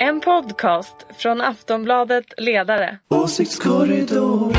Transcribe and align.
En 0.00 0.20
podcast 0.20 0.96
från 1.18 1.40
Aftonbladet 1.40 2.24
Ledare. 2.36 2.98
Åsiktskorridor. 3.08 4.52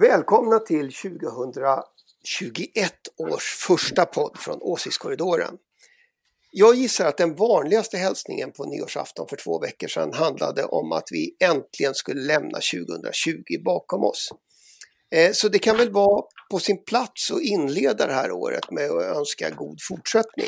Välkomna 0.00 0.58
till 0.58 0.92
2021 0.92 1.82
års 3.16 3.54
första 3.54 4.04
podd 4.04 4.36
från 4.38 4.58
Åsiktskorridoren. 4.62 5.58
Jag 6.56 6.74
gissar 6.74 7.06
att 7.06 7.16
den 7.16 7.34
vanligaste 7.34 7.96
hälsningen 7.96 8.52
på 8.52 8.64
nyårsafton 8.64 9.26
för 9.28 9.36
två 9.36 9.60
veckor 9.60 9.88
sedan 9.88 10.12
handlade 10.12 10.64
om 10.64 10.92
att 10.92 11.08
vi 11.10 11.36
äntligen 11.40 11.94
skulle 11.94 12.20
lämna 12.20 12.58
2020 12.74 13.62
bakom 13.64 14.04
oss. 14.04 14.32
Eh, 15.14 15.32
så 15.32 15.48
det 15.48 15.58
kan 15.58 15.76
väl 15.76 15.92
vara 15.92 16.24
på 16.50 16.58
sin 16.58 16.84
plats 16.84 17.30
att 17.30 17.40
inleda 17.40 18.06
det 18.06 18.12
här 18.12 18.32
året 18.32 18.70
med 18.70 18.90
att 18.90 19.16
önska 19.16 19.50
god 19.50 19.78
fortsättning. 19.88 20.46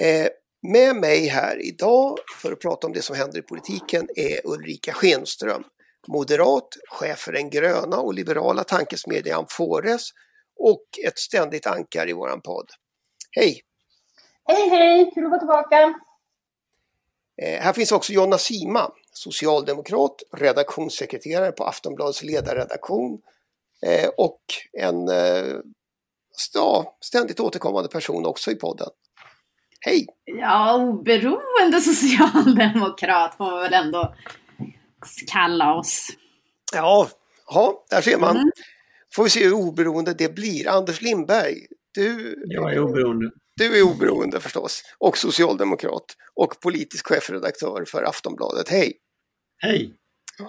Eh, 0.00 0.28
med 0.62 0.96
mig 0.96 1.26
här 1.26 1.66
idag 1.66 2.18
för 2.42 2.52
att 2.52 2.60
prata 2.60 2.86
om 2.86 2.92
det 2.92 3.02
som 3.02 3.16
händer 3.16 3.38
i 3.38 3.42
politiken 3.42 4.08
är 4.16 4.46
Ulrika 4.46 4.92
Schenström, 4.92 5.64
moderat, 6.08 6.68
chef 6.90 7.18
för 7.18 7.32
den 7.32 7.50
gröna 7.50 7.96
och 7.96 8.14
liberala 8.14 8.64
tankesmedjan 8.64 9.46
Fores 9.50 10.08
och 10.56 10.84
ett 11.06 11.18
ständigt 11.18 11.66
ankar 11.66 12.08
i 12.08 12.12
våran 12.12 12.40
podd. 12.40 12.70
Hej! 13.30 13.62
Hej 14.44 14.68
hej, 14.68 15.10
kul 15.14 15.24
att 15.24 15.30
vara 15.30 15.38
tillbaka! 15.38 15.94
Eh, 17.42 17.60
här 17.60 17.72
finns 17.72 17.92
också 17.92 18.12
Jonna 18.12 18.38
Sima, 18.38 18.92
socialdemokrat, 19.18 20.16
redaktionssekreterare 20.36 21.52
på 21.52 21.64
Aftonbladets 21.64 22.22
ledarredaktion 22.22 23.18
eh, 23.86 24.08
och 24.16 24.40
en 24.72 25.08
eh, 25.08 25.56
ja, 26.54 26.96
ständigt 27.00 27.40
återkommande 27.40 27.88
person 27.88 28.26
också 28.26 28.50
i 28.50 28.54
podden. 28.54 28.88
Hej! 29.80 30.06
Ja, 30.24 30.74
oberoende 30.76 31.80
socialdemokrat 31.80 33.36
får 33.36 33.44
man 33.44 33.60
väl 33.60 33.72
ändå 33.74 34.14
kalla 35.26 35.74
oss. 35.74 36.08
Ja, 36.74 37.08
ja 37.50 37.84
där 37.90 38.00
ser 38.00 38.18
man. 38.18 38.36
Mm. 38.36 38.50
Får 39.14 39.24
vi 39.24 39.30
se 39.30 39.44
hur 39.44 39.52
oberoende 39.52 40.14
det 40.14 40.34
blir. 40.34 40.68
Anders 40.68 41.02
Lindberg, 41.02 41.66
du, 41.94 42.34
Jag 42.46 42.72
är 42.72 42.80
oberoende. 42.80 43.30
du 43.56 43.78
är 43.78 43.82
oberoende 43.82 44.40
förstås 44.40 44.82
och 44.98 45.18
socialdemokrat 45.18 46.04
och 46.34 46.60
politisk 46.60 47.06
chefredaktör 47.06 47.84
för 47.88 48.02
Aftonbladet. 48.02 48.68
Hej! 48.68 48.92
Hej! 49.58 49.94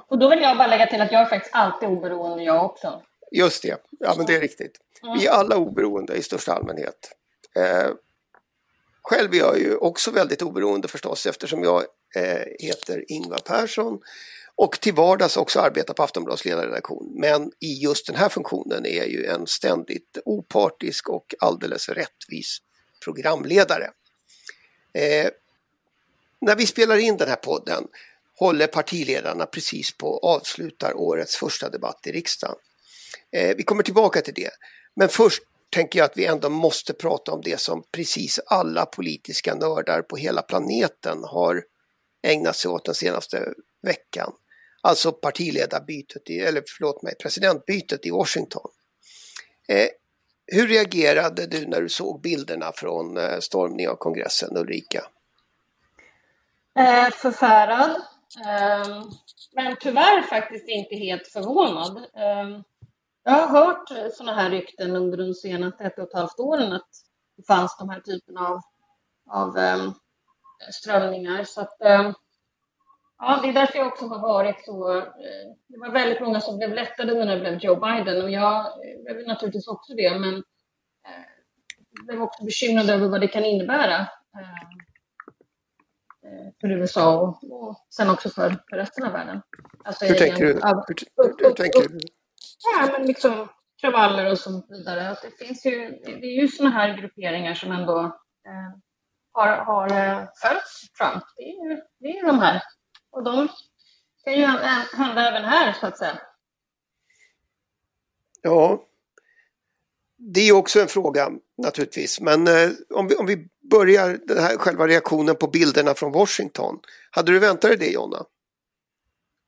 Och 0.07 0.19
då 0.19 0.29
vill 0.29 0.41
jag 0.41 0.57
bara 0.57 0.67
lägga 0.67 0.87
till 0.87 1.01
att 1.01 1.11
jag 1.11 1.21
är 1.21 1.25
faktiskt 1.25 1.55
alltid 1.55 1.89
oberoende 1.89 2.43
jag 2.43 2.65
också. 2.65 3.01
Just 3.31 3.61
det, 3.61 3.77
ja 3.99 4.13
men 4.17 4.25
det 4.25 4.35
är 4.35 4.41
riktigt. 4.41 4.79
Vi 5.17 5.27
är 5.27 5.31
alla 5.31 5.57
oberoende 5.57 6.15
i 6.15 6.23
största 6.23 6.53
allmänhet. 6.53 7.11
Eh, 7.55 7.91
själv 9.01 9.33
är 9.33 9.37
jag 9.37 9.59
ju 9.59 9.75
också 9.75 10.11
väldigt 10.11 10.41
oberoende 10.41 10.87
förstås 10.87 11.25
eftersom 11.25 11.63
jag 11.63 11.83
eh, 12.15 12.43
heter 12.59 13.11
Ingvar 13.11 13.39
Persson 13.39 13.99
och 14.55 14.79
till 14.81 14.93
vardags 14.93 15.37
också 15.37 15.59
arbetar 15.59 15.93
på 15.93 16.03
Aftonbladets 16.03 16.45
ledarredaktion. 16.45 17.11
Men 17.15 17.51
i 17.59 17.73
just 17.83 18.07
den 18.07 18.15
här 18.15 18.29
funktionen 18.29 18.85
är 18.85 18.97
jag 18.97 19.09
ju 19.09 19.25
en 19.25 19.47
ständigt 19.47 20.17
opartisk 20.25 21.09
och 21.09 21.35
alldeles 21.39 21.89
rättvis 21.89 22.57
programledare. 23.03 23.89
Eh, 24.93 25.29
när 26.41 26.55
vi 26.55 26.65
spelar 26.65 26.97
in 26.97 27.17
den 27.17 27.29
här 27.29 27.35
podden 27.35 27.87
håller 28.39 28.67
partiledarna 28.67 29.45
precis 29.45 29.97
på 29.97 30.17
att 30.17 30.23
avsluta 30.23 30.95
årets 30.95 31.35
första 31.35 31.69
debatt 31.69 32.07
i 32.07 32.11
riksdagen. 32.11 32.55
Eh, 33.31 33.55
vi 33.57 33.63
kommer 33.63 33.83
tillbaka 33.83 34.21
till 34.21 34.33
det. 34.33 34.51
Men 34.95 35.09
först 35.09 35.43
tänker 35.69 35.99
jag 35.99 36.05
att 36.05 36.17
vi 36.17 36.25
ändå 36.25 36.49
måste 36.49 36.93
prata 36.93 37.31
om 37.31 37.41
det 37.41 37.59
som 37.59 37.83
precis 37.91 38.39
alla 38.47 38.85
politiska 38.85 39.55
nördar 39.55 40.01
på 40.01 40.17
hela 40.17 40.41
planeten 40.41 41.23
har 41.23 41.63
ägnat 42.23 42.55
sig 42.55 42.71
åt 42.71 42.85
den 42.85 42.95
senaste 42.95 43.53
veckan. 43.81 44.33
Alltså 44.81 45.11
partiledarbytet, 45.11 46.29
i, 46.29 46.39
eller 46.39 46.63
förlåt 46.67 47.03
mig, 47.03 47.15
presidentbytet 47.15 48.05
i 48.05 48.11
Washington. 48.11 48.71
Eh, 49.67 49.87
hur 50.45 50.67
reagerade 50.67 51.45
du 51.45 51.67
när 51.67 51.81
du 51.81 51.89
såg 51.89 52.21
bilderna 52.21 52.71
från 52.75 53.17
eh, 53.17 53.39
stormningen 53.39 53.91
av 53.91 53.95
kongressen, 53.95 54.57
Ulrika? 54.57 55.05
Eh, 56.79 57.09
förfärad. 57.09 58.01
Ehm, 58.37 59.03
men 59.51 59.75
tyvärr 59.79 60.21
faktiskt 60.21 60.67
inte 60.67 60.95
helt 60.95 61.27
förvånad. 61.27 62.05
Ehm, 62.13 62.63
jag 63.23 63.31
har 63.31 63.47
hört 63.47 64.13
sådana 64.13 64.41
här 64.41 64.49
rykten 64.49 64.95
under 64.95 65.17
de 65.17 65.33
senaste 65.33 65.83
ett 65.83 65.99
och 65.99 66.07
ett 66.07 66.13
halvt 66.13 66.39
åren 66.39 66.73
att 66.73 66.89
det 67.37 67.43
fanns 67.43 67.77
de 67.79 67.89
här 67.89 67.99
typen 67.99 68.37
av, 68.37 68.61
av 69.29 69.57
ehm, 69.57 69.93
strömningar. 70.71 71.43
Så 71.43 71.61
att, 71.61 71.77
ja, 73.19 73.39
det 73.41 73.49
är 73.49 73.53
därför 73.53 73.77
jag 73.77 73.87
också 73.87 74.07
har 74.07 74.19
varit 74.19 74.65
så... 74.65 74.97
Eh, 74.97 75.03
det 75.67 75.79
var 75.79 75.91
väldigt 75.91 76.21
många 76.21 76.41
som 76.41 76.57
blev 76.57 76.73
lättade 76.73 77.25
när 77.25 77.35
det 77.35 77.41
blev 77.41 77.59
Joe 77.59 77.75
Biden 77.75 78.23
och 78.23 78.31
jag 78.31 78.65
eh, 78.65 79.03
blev 79.03 79.27
naturligtvis 79.27 79.67
också 79.67 79.93
det. 79.93 80.19
Men 80.19 80.35
eh, 81.05 82.05
blev 82.05 82.21
också 82.21 82.43
bekymrad 82.43 82.89
över 82.89 83.07
vad 83.07 83.21
det 83.21 83.27
kan 83.27 83.45
innebära 83.45 84.07
för 86.61 86.71
USA 86.71 87.19
och, 87.19 87.51
och 87.63 87.85
sen 87.95 88.09
också 88.09 88.29
för, 88.29 88.49
för 88.69 88.77
resten 88.77 89.03
av 89.05 89.11
världen. 89.11 89.41
Alltså, 89.83 90.05
Hur 90.05 90.15
tänker 90.15 90.45
du? 90.45 90.61
av- 90.61 90.83
Hur, 91.17 91.35
hur 91.47 91.53
tänker 91.53 91.89
du? 91.89 91.99
Ja, 92.77 92.89
men 92.91 93.07
liksom 93.07 93.47
kravaller 93.81 94.31
och 94.31 94.37
så 94.39 94.63
vidare. 94.69 95.09
Att 95.09 95.21
det 95.21 95.45
finns 95.45 95.65
ju, 95.65 95.89
det 96.05 96.25
är 96.25 96.41
ju 96.41 96.47
sådana 96.47 96.75
här 96.75 96.97
grupperingar 96.97 97.53
som 97.53 97.71
ändå 97.71 97.99
eh, 98.45 98.79
har, 99.31 99.47
har 99.47 99.87
eh, 99.89 100.27
följt 100.41 100.97
Trump. 100.97 101.23
Det 101.37 101.43
är 101.43 101.69
ju 101.69 101.81
det 101.99 102.07
är 102.19 102.25
de 102.25 102.39
här. 102.39 102.61
Och 103.11 103.23
de 103.23 103.47
kan 104.23 104.33
ju 104.33 104.45
hän- 104.45 104.85
hända 104.97 105.27
även 105.29 105.43
här 105.43 105.73
så 105.73 105.87
att 105.87 105.97
säga. 105.97 106.19
Ja, 108.41 108.83
det 110.17 110.39
är 110.39 110.53
också 110.55 110.79
en 110.81 110.87
fråga 110.87 111.29
naturligtvis. 111.63 112.21
Men 112.21 112.47
eh, 112.47 112.69
om, 112.93 113.07
vi, 113.07 113.15
om 113.15 113.25
vi 113.25 113.47
börjar 113.71 114.19
den 114.27 114.37
här 114.37 114.57
själva 114.57 114.87
reaktionen 114.87 115.35
på 115.35 115.47
bilderna 115.47 115.93
från 115.93 116.11
Washington. 116.11 116.79
Hade 117.11 117.31
du 117.31 117.39
väntat 117.39 117.61
dig 117.61 117.77
det 117.77 117.91
Jonna? 117.91 118.17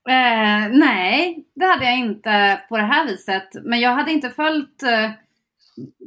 Eh, 0.09 0.69
nej, 0.71 1.45
det 1.55 1.65
hade 1.65 1.85
jag 1.85 1.97
inte 1.97 2.61
på 2.69 2.77
det 2.77 2.83
här 2.83 3.07
viset. 3.07 3.49
Men 3.63 3.79
jag 3.79 3.91
hade 3.91 4.11
inte 4.11 4.29
följt 4.29 4.83
eh, 4.83 5.11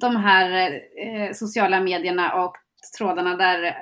de 0.00 0.16
här 0.16 0.72
eh, 0.72 1.32
sociala 1.32 1.81
medierna 1.81 2.44
och 2.44 2.56
trådarna 2.98 3.37
där 3.37 3.62
eh, 3.62 3.72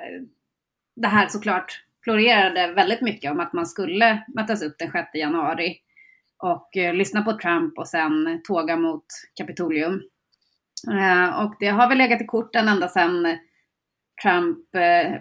det 0.95 1.07
här 1.07 1.27
såklart 1.27 1.83
florerade 2.03 2.73
väldigt 2.73 3.01
mycket 3.01 3.31
om 3.31 3.39
att 3.39 3.53
man 3.53 3.65
skulle 3.65 4.23
mötas 4.35 4.61
upp 4.61 4.75
den 4.77 4.91
6 4.91 5.09
januari 5.13 5.77
och 6.37 6.77
eh, 6.77 6.93
lyssna 6.93 7.21
på 7.21 7.33
Trump 7.33 7.77
och 7.77 7.87
sen 7.87 8.41
tåga 8.43 8.75
mot 8.75 9.05
Kapitolium. 9.37 10.01
Eh, 10.91 11.39
och 11.43 11.55
det 11.59 11.67
har 11.67 11.89
väl 11.89 11.97
legat 11.97 12.21
i 12.21 12.25
korten 12.25 12.67
ända 12.67 12.87
sedan 12.87 13.37
Trump 14.23 14.75
eh, 14.75 15.19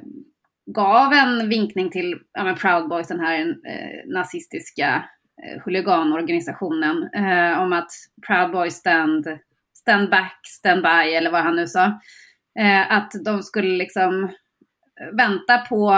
gav 0.66 1.12
en 1.12 1.48
vinkning 1.48 1.90
till 1.90 2.18
ja, 2.32 2.44
men 2.44 2.54
Proud 2.54 2.88
Boys, 2.88 3.08
den 3.08 3.20
här 3.20 3.40
eh, 3.40 4.12
nazistiska 4.12 5.04
eh, 5.44 5.62
huliganorganisationen, 5.64 7.10
eh, 7.14 7.60
om 7.60 7.72
att 7.72 7.90
Proud 8.26 8.50
Boys 8.52 8.74
stand, 8.74 9.26
stand 9.74 10.10
back, 10.10 10.40
stand 10.46 10.82
by, 10.82 11.14
eller 11.14 11.30
vad 11.30 11.42
han 11.42 11.56
nu 11.56 11.66
sa. 11.66 11.84
Eh, 12.58 12.92
att 12.92 13.12
de 13.24 13.42
skulle 13.42 13.76
liksom 13.76 14.24
eh, 14.24 15.16
vänta 15.16 15.58
på 15.58 15.90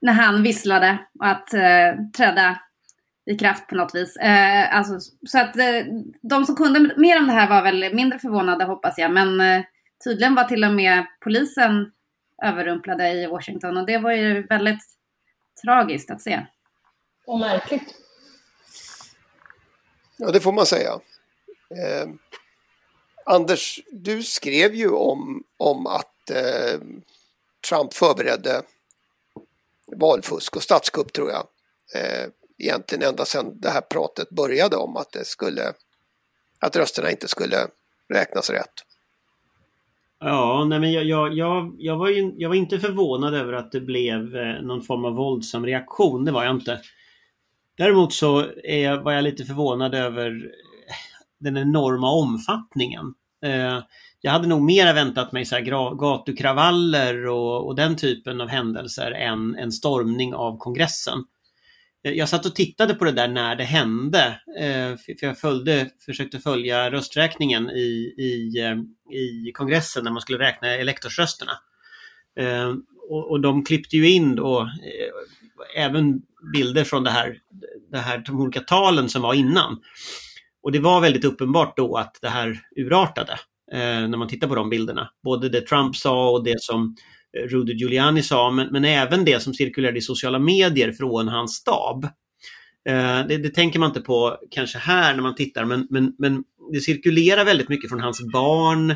när 0.00 0.12
han 0.12 0.42
visslade 0.42 0.98
och 1.20 1.26
att 1.26 1.54
eh, 1.54 1.94
träda 2.16 2.60
i 3.26 3.34
kraft 3.34 3.66
på 3.68 3.74
något 3.74 3.94
vis. 3.94 4.16
Eh, 4.16 4.76
alltså, 4.76 5.12
så 5.26 5.38
att 5.38 5.56
eh, 5.56 5.84
de 6.22 6.46
som 6.46 6.56
kunde 6.56 6.94
mer 6.96 7.18
om 7.18 7.26
det 7.26 7.32
här 7.32 7.48
var 7.48 7.62
väl 7.62 7.94
mindre 7.94 8.18
förvånade 8.18 8.64
hoppas 8.64 8.98
jag, 8.98 9.10
men 9.10 9.40
eh, 9.40 9.64
tydligen 10.04 10.34
var 10.34 10.44
till 10.44 10.64
och 10.64 10.72
med 10.72 11.06
polisen 11.20 11.92
överrumplade 12.42 13.12
i 13.12 13.26
Washington 13.26 13.76
och 13.76 13.86
det 13.86 13.98
var 13.98 14.12
ju 14.12 14.42
väldigt 14.42 14.84
tragiskt 15.64 16.10
att 16.10 16.22
se. 16.22 16.46
Och 17.26 17.38
märkligt. 17.38 17.94
Ja, 20.16 20.30
det 20.30 20.40
får 20.40 20.52
man 20.52 20.66
säga. 20.66 20.90
Eh, 21.70 22.08
Anders, 23.26 23.80
du 23.92 24.22
skrev 24.22 24.74
ju 24.74 24.90
om, 24.90 25.44
om 25.56 25.86
att 25.86 26.30
eh, 26.30 26.80
Trump 27.68 27.94
förberedde 27.94 28.62
valfusk 29.86 30.56
och 30.56 30.62
statskupp 30.62 31.12
tror 31.12 31.30
jag. 31.30 31.46
Eh, 31.94 32.28
egentligen 32.58 33.08
ända 33.08 33.24
sedan 33.24 33.60
det 33.60 33.70
här 33.70 33.80
pratet 33.80 34.30
började 34.30 34.76
om 34.76 34.96
att 34.96 35.12
det 35.12 35.26
skulle 35.26 35.72
att 36.60 36.76
rösterna 36.76 37.10
inte 37.10 37.28
skulle 37.28 37.56
räknas 38.14 38.50
rätt. 38.50 38.84
Ja, 40.20 40.64
nej 40.68 40.80
men 40.80 40.92
jag, 40.92 41.04
jag, 41.04 41.34
jag, 41.34 41.76
jag, 41.78 41.96
var 41.96 42.08
ju, 42.08 42.32
jag 42.36 42.48
var 42.48 42.56
inte 42.56 42.80
förvånad 42.80 43.34
över 43.34 43.52
att 43.52 43.72
det 43.72 43.80
blev 43.80 44.36
eh, 44.36 44.62
någon 44.62 44.82
form 44.82 45.04
av 45.04 45.12
våldsam 45.12 45.66
reaktion. 45.66 46.24
Det 46.24 46.32
var 46.32 46.44
jag 46.44 46.54
inte. 46.54 46.80
Däremot 47.76 48.12
så 48.12 48.44
är, 48.64 48.96
var 48.96 49.12
jag 49.12 49.24
lite 49.24 49.44
förvånad 49.44 49.94
över 49.94 50.30
eh, 50.30 50.94
den 51.38 51.56
enorma 51.56 52.10
omfattningen. 52.10 53.14
Eh, 53.44 53.78
jag 54.20 54.32
hade 54.32 54.48
nog 54.48 54.62
mer 54.62 54.94
väntat 54.94 55.32
mig 55.32 55.44
så 55.44 55.54
här 55.54 55.96
gatukravaller 55.96 57.26
och, 57.26 57.66
och, 57.66 57.74
den 57.74 57.96
typen 57.96 58.40
av 58.40 58.48
händelser 58.48 59.10
än 59.10 59.56
en 59.56 59.72
stormning 59.72 60.34
av 60.34 60.58
kongressen. 60.58 61.24
Eh, 62.04 62.12
jag 62.12 62.28
satt 62.28 62.46
och 62.46 62.54
tittade 62.54 62.94
på 62.94 63.04
det 63.04 63.12
där 63.12 63.28
när 63.28 63.56
det 63.56 63.64
hände, 63.64 64.40
eh, 64.58 64.96
för 64.96 65.26
jag 65.26 65.38
följde, 65.38 65.90
försökte 66.06 66.38
följa 66.38 66.90
rösträkningen 66.90 67.70
i, 67.70 68.14
i, 68.18 68.60
eh, 68.60 68.76
i 69.16 69.52
kongressen 69.52 70.04
när 70.04 70.10
man 70.10 70.20
skulle 70.20 70.38
räkna 70.38 70.68
elektorsrösterna. 70.68 71.52
Och, 73.08 73.30
och 73.30 73.40
de 73.40 73.64
klippte 73.64 73.96
ju 73.96 74.10
in 74.10 74.36
då 74.36 74.70
även 75.76 76.22
bilder 76.52 76.84
från 76.84 77.04
det 77.04 77.10
här, 77.10 77.38
det 77.90 77.98
här, 77.98 78.18
de 78.18 78.40
olika 78.40 78.60
talen 78.60 79.08
som 79.08 79.22
var 79.22 79.34
innan. 79.34 79.80
Och 80.62 80.72
det 80.72 80.78
var 80.78 81.00
väldigt 81.00 81.24
uppenbart 81.24 81.76
då 81.76 81.96
att 81.96 82.18
det 82.22 82.28
här 82.28 82.60
urartade 82.76 83.38
när 83.72 84.16
man 84.16 84.28
tittar 84.28 84.48
på 84.48 84.54
de 84.54 84.70
bilderna. 84.70 85.10
Både 85.24 85.48
det 85.48 85.60
Trump 85.60 85.96
sa 85.96 86.30
och 86.30 86.44
det 86.44 86.62
som 86.62 86.82
eh, 86.84 86.94
Eh, 87.36 87.48
Rudy 87.48 87.72
Giuliani 87.72 88.22
sa, 88.22 88.50
men, 88.50 88.68
men 88.72 88.84
även 88.84 89.24
det 89.24 89.42
som 89.42 89.54
cirkulerade 89.54 89.98
i 89.98 90.02
sociala 90.02 90.38
medier 90.38 90.92
från 90.92 91.28
hans 91.28 91.54
stab. 91.54 92.04
Eh, 92.88 93.26
det, 93.28 93.36
det, 93.36 93.50
tänker 93.50 93.78
man 93.78 93.90
inte 93.90 94.00
på 94.00 94.38
kanske 94.50 94.78
här 94.78 95.14
när 95.14 95.22
man 95.22 95.34
tittar, 95.34 95.64
men, 95.64 95.86
men, 95.90 96.14
men 96.18 96.44
det 96.72 96.80
cirkulerar 96.80 97.44
väldigt 97.44 97.68
mycket 97.68 97.90
från 97.90 98.00
hans 98.00 98.32
barn, 98.32 98.90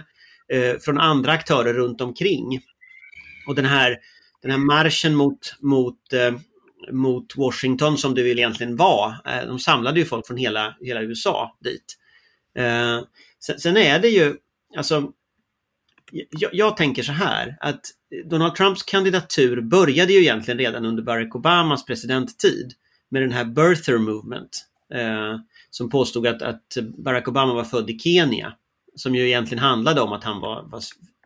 eh, 0.53 0.79
från 0.81 0.99
andra 0.99 1.33
aktörer 1.33 1.75
runt 1.75 2.01
omkring. 2.01 2.61
Och 3.49 3.55
den 3.55 3.65
här, 3.65 3.97
den 4.43 4.51
här 4.51 4.59
marschen 4.59 5.15
mot, 5.15 5.57
mot 5.61 6.13
eh, 6.13 6.33
mot 6.93 7.37
Washington 7.37 7.99
som 7.99 8.15
det 8.15 8.23
väl 8.23 8.39
egentligen 8.39 8.77
var. 8.77 9.17
Eh, 9.27 9.47
de 9.47 9.59
samlade 9.59 10.01
ju 10.01 10.07
folk 10.07 10.27
från 10.27 10.37
hela, 10.37 10.77
hela 10.81 11.03
USA 11.03 11.57
dit. 11.61 11.97
Eh, 12.59 13.01
sen, 13.41 13.61
sen 13.61 13.77
är 13.77 13.99
det 13.99 14.09
ju, 14.09 14.37
alltså, 14.77 15.13
jag, 16.13 16.55
jag, 16.55 16.77
tänker 16.77 17.03
så 17.03 17.13
här 17.13 17.57
att 17.61 17.81
Donald 18.31 18.55
Trumps 18.55 18.83
kandidatur 18.83 19.61
började 19.61 20.13
ju 20.13 20.21
egentligen 20.21 20.59
redan 20.59 20.85
under 20.85 21.03
Barack 21.03 21.35
Obamas 21.35 21.85
presidenttid 21.85 22.73
med 23.09 23.23
den 23.23 23.33
här 23.33 23.45
birther 23.45 23.99
movement 23.99 24.67
eh, 24.95 25.37
som 25.71 25.91
påstod 25.91 26.27
att, 26.27 26.43
att, 26.43 26.77
Barack 26.99 27.29
Obama 27.29 27.55
var 27.55 27.65
född 27.65 27.91
i 27.91 27.99
Kenya. 27.99 28.53
Som 28.95 29.15
ju 29.15 29.27
egentligen 29.27 29.65
handlade 29.65 30.01
om 30.01 30.13
att 30.13 30.25
han 30.25 30.41
var, 30.41 30.63
var 30.63 30.83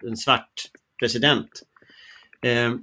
en 0.07 0.17
svart 0.17 0.53
president. 0.99 1.51
Eh, 2.43 2.75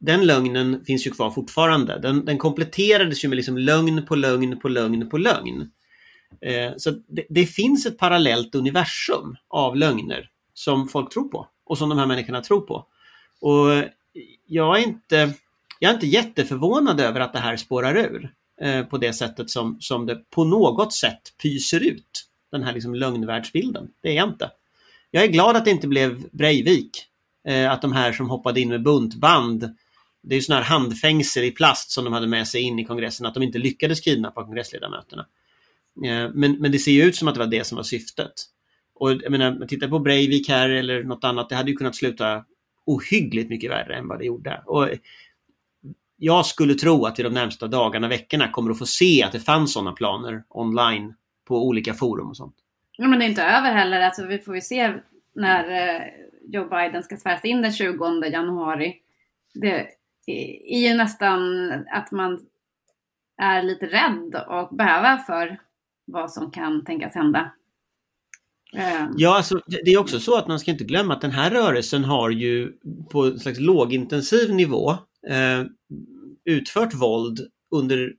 den 0.00 0.26
lögnen 0.26 0.84
finns 0.84 1.06
ju 1.06 1.10
kvar 1.10 1.30
fortfarande. 1.30 1.98
Den, 1.98 2.24
den 2.24 2.38
kompletterades 2.38 3.24
ju 3.24 3.28
med 3.28 3.36
liksom 3.36 3.58
lögn 3.58 4.06
på 4.06 4.14
lögn 4.14 4.60
på 4.60 4.68
lögn 4.68 5.10
på 5.10 5.18
lögn. 5.18 5.70
Eh, 6.40 6.72
så 6.76 6.90
det, 6.90 7.26
det, 7.28 7.46
finns 7.46 7.86
ett 7.86 7.98
parallellt 7.98 8.54
universum 8.54 9.36
av 9.48 9.76
lögner 9.76 10.28
som 10.54 10.88
folk 10.88 11.12
tror 11.12 11.28
på 11.28 11.48
och 11.64 11.78
som 11.78 11.88
de 11.88 11.98
här 11.98 12.06
människorna 12.06 12.40
tror 12.40 12.60
på. 12.60 12.86
Och 13.40 13.84
jag 14.46 14.78
är 14.78 14.82
inte, 14.82 15.34
jag 15.78 15.90
är 15.90 15.94
inte 15.94 16.06
jätteförvånad 16.06 17.00
över 17.00 17.20
att 17.20 17.32
det 17.32 17.38
här 17.38 17.56
spårar 17.56 17.96
ur 17.96 18.34
eh, 18.60 18.84
på 18.84 18.98
det 18.98 19.12
sättet 19.12 19.50
som, 19.50 19.76
som 19.80 20.06
det 20.06 20.30
på 20.30 20.44
något 20.44 20.92
sätt 20.92 21.22
pyser 21.42 21.80
ut. 21.80 22.28
Den 22.50 22.62
här 22.62 22.72
liksom 22.72 22.94
lögnvärldsbilden. 22.94 23.88
Det 24.00 24.08
är 24.08 24.14
jag 24.14 24.28
inte. 24.28 24.50
Jag 25.10 25.24
är 25.24 25.28
glad 25.28 25.56
att 25.56 25.64
det 25.64 25.70
inte 25.70 25.88
blev 25.88 26.28
Breivik. 26.30 27.06
Eh, 27.48 27.72
att 27.72 27.82
de 27.82 27.92
här 27.92 28.12
som 28.12 28.30
hoppade 28.30 28.60
in 28.60 28.68
med 28.68 28.82
buntband 28.82 29.74
det 30.22 30.34
är 30.34 30.36
ju 30.36 30.42
sådana 30.42 30.62
här 30.62 30.78
handfängsel 30.78 31.44
i 31.44 31.50
plast 31.50 31.90
som 31.90 32.04
de 32.04 32.12
hade 32.12 32.26
med 32.26 32.48
sig 32.48 32.62
in 32.62 32.78
i 32.78 32.84
kongressen, 32.84 33.26
att 33.26 33.34
de 33.34 33.42
inte 33.42 33.58
lyckades 33.58 34.00
kidnappa 34.00 34.44
kongressledamöterna. 34.44 35.26
Eh, 36.04 36.30
men, 36.34 36.52
men 36.52 36.72
det 36.72 36.78
ser 36.78 36.92
ju 36.92 37.02
ut 37.02 37.16
som 37.16 37.28
att 37.28 37.34
det 37.34 37.40
var 37.40 37.46
det 37.46 37.64
som 37.64 37.76
var 37.76 37.82
syftet. 37.82 38.32
Och 39.02 39.12
jag 39.12 39.30
menar, 39.30 39.66
titta 39.66 39.88
på 39.88 39.98
Breivik 39.98 40.48
här 40.48 40.68
eller 40.68 41.04
något 41.04 41.24
annat, 41.24 41.48
det 41.48 41.54
hade 41.54 41.70
ju 41.70 41.76
kunnat 41.76 41.96
sluta 41.96 42.44
ohyggligt 42.86 43.50
mycket 43.50 43.70
värre 43.70 43.96
än 43.96 44.08
vad 44.08 44.18
det 44.18 44.24
gjorde. 44.24 44.62
Och 44.66 44.88
jag 46.16 46.46
skulle 46.46 46.74
tro 46.74 47.04
att 47.04 47.18
i 47.18 47.22
de 47.22 47.34
närmsta 47.34 47.66
dagarna, 47.66 48.08
veckorna 48.08 48.48
kommer 48.48 48.70
att 48.70 48.78
få 48.78 48.86
se 48.86 49.22
att 49.22 49.32
det 49.32 49.40
fanns 49.40 49.72
sådana 49.72 49.92
planer 49.92 50.44
online 50.48 51.14
på 51.44 51.66
olika 51.66 51.94
forum 51.94 52.28
och 52.28 52.36
sånt. 52.36 52.54
Ja, 52.96 53.08
men 53.08 53.18
det 53.18 53.24
är 53.24 53.28
inte 53.28 53.42
över 53.42 53.72
heller. 53.72 54.00
Alltså, 54.00 54.26
vi 54.26 54.38
får 54.38 54.54
ju 54.54 54.60
se 54.60 54.94
när 55.34 55.70
eh, 55.70 56.02
Joe 56.48 56.68
Biden 56.68 57.02
ska 57.02 57.16
sväras 57.16 57.44
in 57.44 57.62
den 57.62 57.72
20 57.72 58.24
januari. 58.32 58.96
Det, 59.54 59.88
är 60.66 60.88
ju 60.88 60.94
nästan 60.94 61.72
att 61.92 62.10
man 62.12 62.46
är 63.36 63.62
lite 63.62 63.86
rädd 63.86 64.34
och 64.48 64.76
bävar 64.76 65.16
för 65.16 65.60
vad 66.04 66.32
som 66.32 66.50
kan 66.50 66.84
tänkas 66.84 67.14
hända. 67.14 67.52
Eh. 68.76 69.06
Ja, 69.16 69.36
alltså, 69.36 69.60
det 69.84 69.90
är 69.90 69.98
också 69.98 70.20
så 70.20 70.36
att 70.36 70.48
man 70.48 70.60
ska 70.60 70.70
inte 70.70 70.84
glömma 70.84 71.14
att 71.14 71.20
den 71.20 71.30
här 71.30 71.50
rörelsen 71.50 72.04
har 72.04 72.30
ju 72.30 72.72
på 73.10 73.24
en 73.24 73.38
slags 73.38 73.60
lågintensiv 73.60 74.54
nivå 74.54 74.90
eh, 75.28 75.62
utfört 76.44 76.94
våld 76.94 77.40
under 77.74 78.12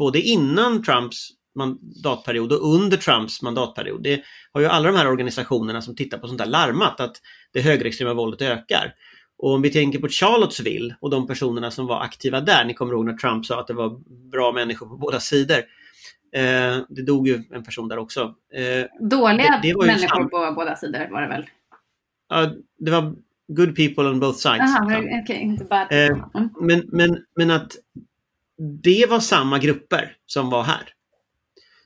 både 0.00 0.20
innan 0.20 0.82
Trumps 0.82 1.28
mandatperiod 1.58 2.52
och 2.52 2.74
under 2.74 2.96
Trumps 2.96 3.42
mandatperiod. 3.42 4.02
Det 4.02 4.22
har 4.52 4.60
ju 4.60 4.66
alla 4.66 4.90
de 4.90 4.96
här 4.96 5.08
organisationerna 5.08 5.82
som 5.82 5.96
tittar 5.96 6.18
på 6.18 6.26
sånt 6.26 6.38
där 6.38 6.46
larmat 6.46 7.00
att 7.00 7.16
det 7.52 7.60
högerextrema 7.60 8.14
våldet 8.14 8.42
ökar. 8.42 8.94
Och 9.38 9.54
om 9.54 9.62
vi 9.62 9.70
tänker 9.70 9.98
på 9.98 10.08
Charlottesville 10.08 10.96
och 11.00 11.10
de 11.10 11.26
personerna 11.26 11.70
som 11.70 11.86
var 11.86 12.00
aktiva 12.00 12.40
där, 12.40 12.64
ni 12.64 12.74
kommer 12.74 12.92
ihåg 12.92 13.04
när 13.04 13.16
Trump 13.16 13.46
sa 13.46 13.60
att 13.60 13.66
det 13.66 13.74
var 13.74 14.00
bra 14.30 14.52
människor 14.52 14.86
på 14.86 14.96
båda 14.96 15.20
sidor. 15.20 15.62
Eh, 16.32 16.84
det 16.88 17.02
dog 17.02 17.28
ju 17.28 17.42
en 17.50 17.62
person 17.62 17.88
där 17.88 17.98
också. 17.98 18.34
Eh, 18.54 19.06
Dåliga 19.08 19.60
det, 19.62 19.68
det 19.68 19.86
människor 19.86 20.08
sant. 20.08 20.30
på 20.30 20.52
båda 20.56 20.76
sidor 20.76 21.08
var 21.10 21.22
det 21.22 21.28
väl? 21.28 21.46
Ja, 22.28 22.52
det 22.78 22.90
var 22.90 23.14
good 23.48 23.76
people 23.76 24.04
on 24.04 24.20
both 24.20 24.38
sides. 24.38 24.60
Aha, 24.60 24.98
okay, 25.22 25.36
inte 25.36 25.64
bad. 25.64 25.86
Eh, 25.90 26.06
mm. 26.06 26.50
men, 26.60 26.82
men, 26.92 27.24
men 27.36 27.50
att 27.50 27.72
det 28.82 29.06
var 29.10 29.20
samma 29.20 29.58
grupper 29.58 30.16
som 30.26 30.50
var 30.50 30.62
här. 30.62 30.92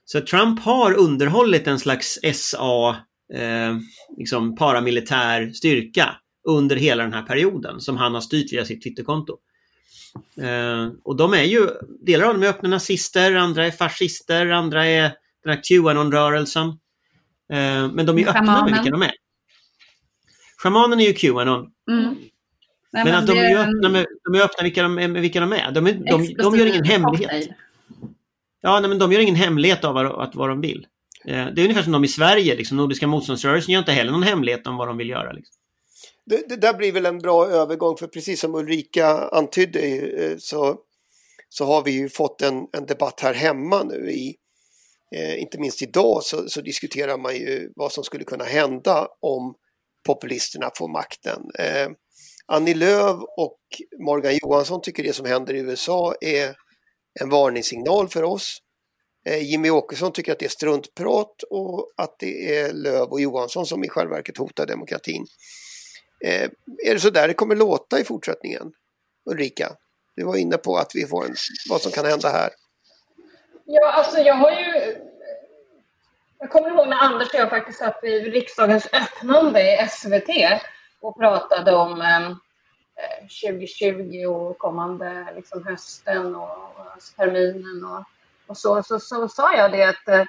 Så 0.04 0.20
Trump 0.20 0.60
har 0.60 0.94
underhållit 0.94 1.66
en 1.66 1.78
slags 1.78 2.18
SA, 2.34 2.96
eh, 3.34 3.76
liksom 4.18 4.56
paramilitär 4.56 5.50
styrka 5.50 6.16
under 6.48 6.76
hela 6.76 7.02
den 7.02 7.12
här 7.12 7.22
perioden 7.22 7.80
som 7.80 7.96
han 7.96 8.14
har 8.14 8.20
styrt 8.20 8.52
via 8.52 8.64
sitt 8.64 8.82
Twitterkonto. 8.82 9.38
Eh, 10.36 10.88
och 11.02 11.16
de 11.16 11.34
är 11.34 11.42
ju, 11.42 11.68
delar 12.00 12.26
av 12.26 12.34
dem 12.34 12.42
är 12.42 12.46
öppna 12.46 12.68
nazister, 12.68 13.34
andra 13.34 13.66
är 13.66 13.70
fascister, 13.70 14.46
andra 14.46 14.86
är 14.86 15.12
den 15.44 15.52
här 15.54 15.60
Qanon-rörelsen. 15.62 16.68
Eh, 17.52 17.88
men 17.92 18.06
de 18.06 18.18
är 18.18 18.28
öppna 18.28 18.64
med 18.64 18.74
vilka 18.74 18.90
de 18.90 19.02
är. 19.02 19.12
Shamanen 20.56 21.00
är 21.00 21.04
ju 21.04 21.12
Qanon. 21.12 21.70
Mm. 21.90 22.14
Nej, 22.92 23.04
men, 23.04 23.14
att 23.14 23.26
de 23.26 23.38
är 23.38 23.48
ju 23.48 23.56
öppna 23.56 23.88
med, 23.88 24.06
de 24.24 24.34
är 24.34 24.44
öppna 24.44 24.62
vilka 24.62 24.82
de, 24.82 24.94
med 24.94 25.12
vilka 25.12 25.40
de 25.40 25.52
är. 25.52 25.70
De, 25.70 25.86
är, 25.86 25.92
de, 25.92 26.34
de 26.34 26.56
gör 26.56 26.66
ingen 26.66 26.84
hemlighet. 26.84 27.48
Ja, 28.60 28.80
nej, 28.80 28.88
men 28.88 28.98
de 28.98 29.12
gör 29.12 29.20
ingen 29.20 29.34
hemlighet 29.34 29.84
av 29.84 29.94
vad, 29.94 30.34
vad 30.34 30.48
de 30.48 30.60
vill. 30.60 30.86
Eh, 31.24 31.46
det 31.46 31.60
är 31.60 31.64
ungefär 31.64 31.82
som 31.82 31.92
de 31.92 32.04
i 32.04 32.08
Sverige, 32.08 32.56
liksom, 32.56 32.76
Nordiska 32.76 33.06
motståndsrörelsen 33.06 33.72
gör 33.72 33.78
inte 33.78 33.92
heller 33.92 34.12
någon 34.12 34.22
hemlighet 34.22 34.66
om 34.66 34.76
vad 34.76 34.88
de 34.88 34.96
vill 34.96 35.08
göra. 35.08 35.32
Liksom. 35.32 35.61
Det, 36.26 36.48
det, 36.48 36.56
där 36.56 36.74
blir 36.74 36.92
väl 36.92 37.06
en 37.06 37.18
bra 37.18 37.46
övergång 37.46 37.96
för 37.96 38.06
precis 38.06 38.40
som 38.40 38.54
Ulrika 38.54 39.06
antydde 39.08 39.80
eh, 39.80 40.36
så, 40.38 40.78
så 41.48 41.64
har 41.64 41.82
vi 41.82 41.90
ju 41.90 42.08
fått 42.08 42.42
en, 42.42 42.66
en 42.72 42.86
debatt 42.86 43.20
här 43.20 43.34
hemma 43.34 43.82
nu 43.82 44.10
i 44.10 44.36
eh, 45.16 45.42
inte 45.42 45.58
minst 45.58 45.82
idag 45.82 46.22
så, 46.22 46.48
så, 46.48 46.60
diskuterar 46.60 47.18
man 47.18 47.34
ju 47.36 47.72
vad 47.76 47.92
som 47.92 48.04
skulle 48.04 48.24
kunna 48.24 48.44
hända 48.44 49.08
om 49.20 49.54
populisterna 50.06 50.70
får 50.76 50.88
makten. 50.88 51.50
Eh, 51.58 51.88
Annie 52.46 52.74
Lööf 52.74 53.16
och 53.36 53.58
Morgan 54.04 54.38
Johansson 54.42 54.82
tycker 54.82 55.02
det 55.02 55.12
som 55.12 55.26
händer 55.26 55.54
i 55.54 55.58
USA 55.58 56.14
är 56.20 56.54
en 57.20 57.28
varningssignal 57.28 58.08
för 58.08 58.22
oss. 58.22 58.58
Eh, 59.26 59.50
Jimmy 59.50 59.70
Åkesson 59.70 60.12
tycker 60.12 60.32
att 60.32 60.38
det 60.38 60.44
är 60.44 60.48
struntprat 60.48 61.42
och 61.50 61.92
att 61.96 62.16
det 62.18 62.56
är 62.58 62.72
Lööf 62.72 63.08
och 63.08 63.20
Johansson 63.20 63.66
som 63.66 63.84
i 63.84 63.88
själva 63.88 64.14
verket 64.14 64.38
hotar 64.38 64.66
demokratin. 64.66 65.26
Eh, 66.24 66.50
är 66.86 66.94
det 66.94 67.00
så 67.00 67.10
där 67.10 67.28
det 67.28 67.34
kommer 67.34 67.56
låta 67.56 68.00
i 68.00 68.04
fortsättningen? 68.04 68.72
Ulrika, 69.30 69.68
du 70.16 70.24
var 70.24 70.36
inne 70.36 70.56
på 70.56 70.76
att 70.76 70.90
vi 70.94 71.06
får 71.06 71.24
en, 71.24 71.34
vad 71.70 71.80
som 71.80 71.92
kan 71.92 72.04
hända 72.04 72.28
här. 72.28 72.50
Ja, 73.64 73.92
alltså 73.92 74.18
jag 74.18 74.34
har 74.34 74.50
ju... 74.50 74.96
Jag 76.38 76.50
kommer 76.50 76.68
ihåg 76.68 76.88
när 76.88 76.96
Anders 76.96 77.28
och 77.28 77.40
jag 77.40 77.50
faktiskt 77.50 77.78
satt 77.78 77.98
vid 78.02 78.32
riksdagens 78.32 78.88
öppnande 78.92 79.60
i 79.60 79.88
SVT 79.88 80.60
och 81.00 81.16
pratade 81.16 81.74
om 81.74 82.00
ehm, 82.00 82.30
eh, 82.96 83.50
2020 83.50 84.26
och 84.26 84.58
kommande 84.58 85.26
liksom, 85.36 85.66
hösten 85.66 86.36
och, 86.36 86.50
och 86.50 87.16
terminen 87.16 87.84
och, 87.84 88.04
och 88.46 88.56
så, 88.56 88.82
så, 88.82 89.00
så, 89.00 89.16
så 89.16 89.28
sa 89.28 89.56
jag 89.56 89.72
det 89.72 89.84
att 89.84 90.08
eh, 90.08 90.24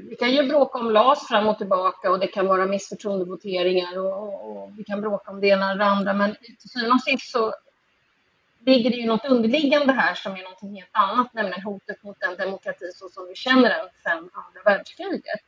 vi 0.00 0.16
kan 0.16 0.30
ju 0.30 0.48
bråka 0.48 0.78
om 0.78 0.90
LAS 0.90 1.28
fram 1.28 1.48
och 1.48 1.58
tillbaka 1.58 2.10
och 2.10 2.18
det 2.18 2.26
kan 2.26 2.46
vara 2.46 2.66
missförtroendevoteringar 2.66 3.98
och, 3.98 4.22
och, 4.22 4.50
och 4.50 4.78
vi 4.78 4.84
kan 4.84 5.00
bråka 5.00 5.30
om 5.30 5.40
det 5.40 5.46
ena 5.46 5.70
eller 5.70 5.84
det 5.84 5.90
andra 5.90 6.12
men 6.12 6.34
till 6.34 6.70
syvende 6.70 6.94
och 6.94 7.02
sist 7.02 7.30
så 7.30 7.54
ligger 8.66 8.90
det 8.90 8.96
ju 8.96 9.06
något 9.06 9.24
underliggande 9.24 9.92
här 9.92 10.14
som 10.14 10.32
är 10.32 10.42
något 10.42 10.76
helt 10.76 10.90
annat, 10.92 11.34
nämligen 11.34 11.62
hotet 11.62 12.02
mot 12.02 12.20
den 12.20 12.36
demokrati 12.36 12.90
så 12.94 13.08
som 13.08 13.28
vi 13.28 13.34
känner 13.34 13.68
den 13.68 13.88
sedan 14.02 14.30
andra 14.32 14.62
världskriget. 14.64 15.40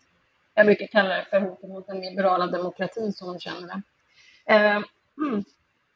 Jag 0.54 0.66
brukar 0.66 0.86
kalla 0.86 1.14
det 1.14 1.26
för 1.30 1.40
hotet 1.40 1.70
mot 1.70 1.86
den 1.86 2.00
liberala 2.00 2.46
demokratin 2.46 3.12
som 3.12 3.32
vi 3.32 3.40
känner 3.40 3.68
den. 3.68 3.82
Eh, 4.46 4.82
mm. 5.18 5.44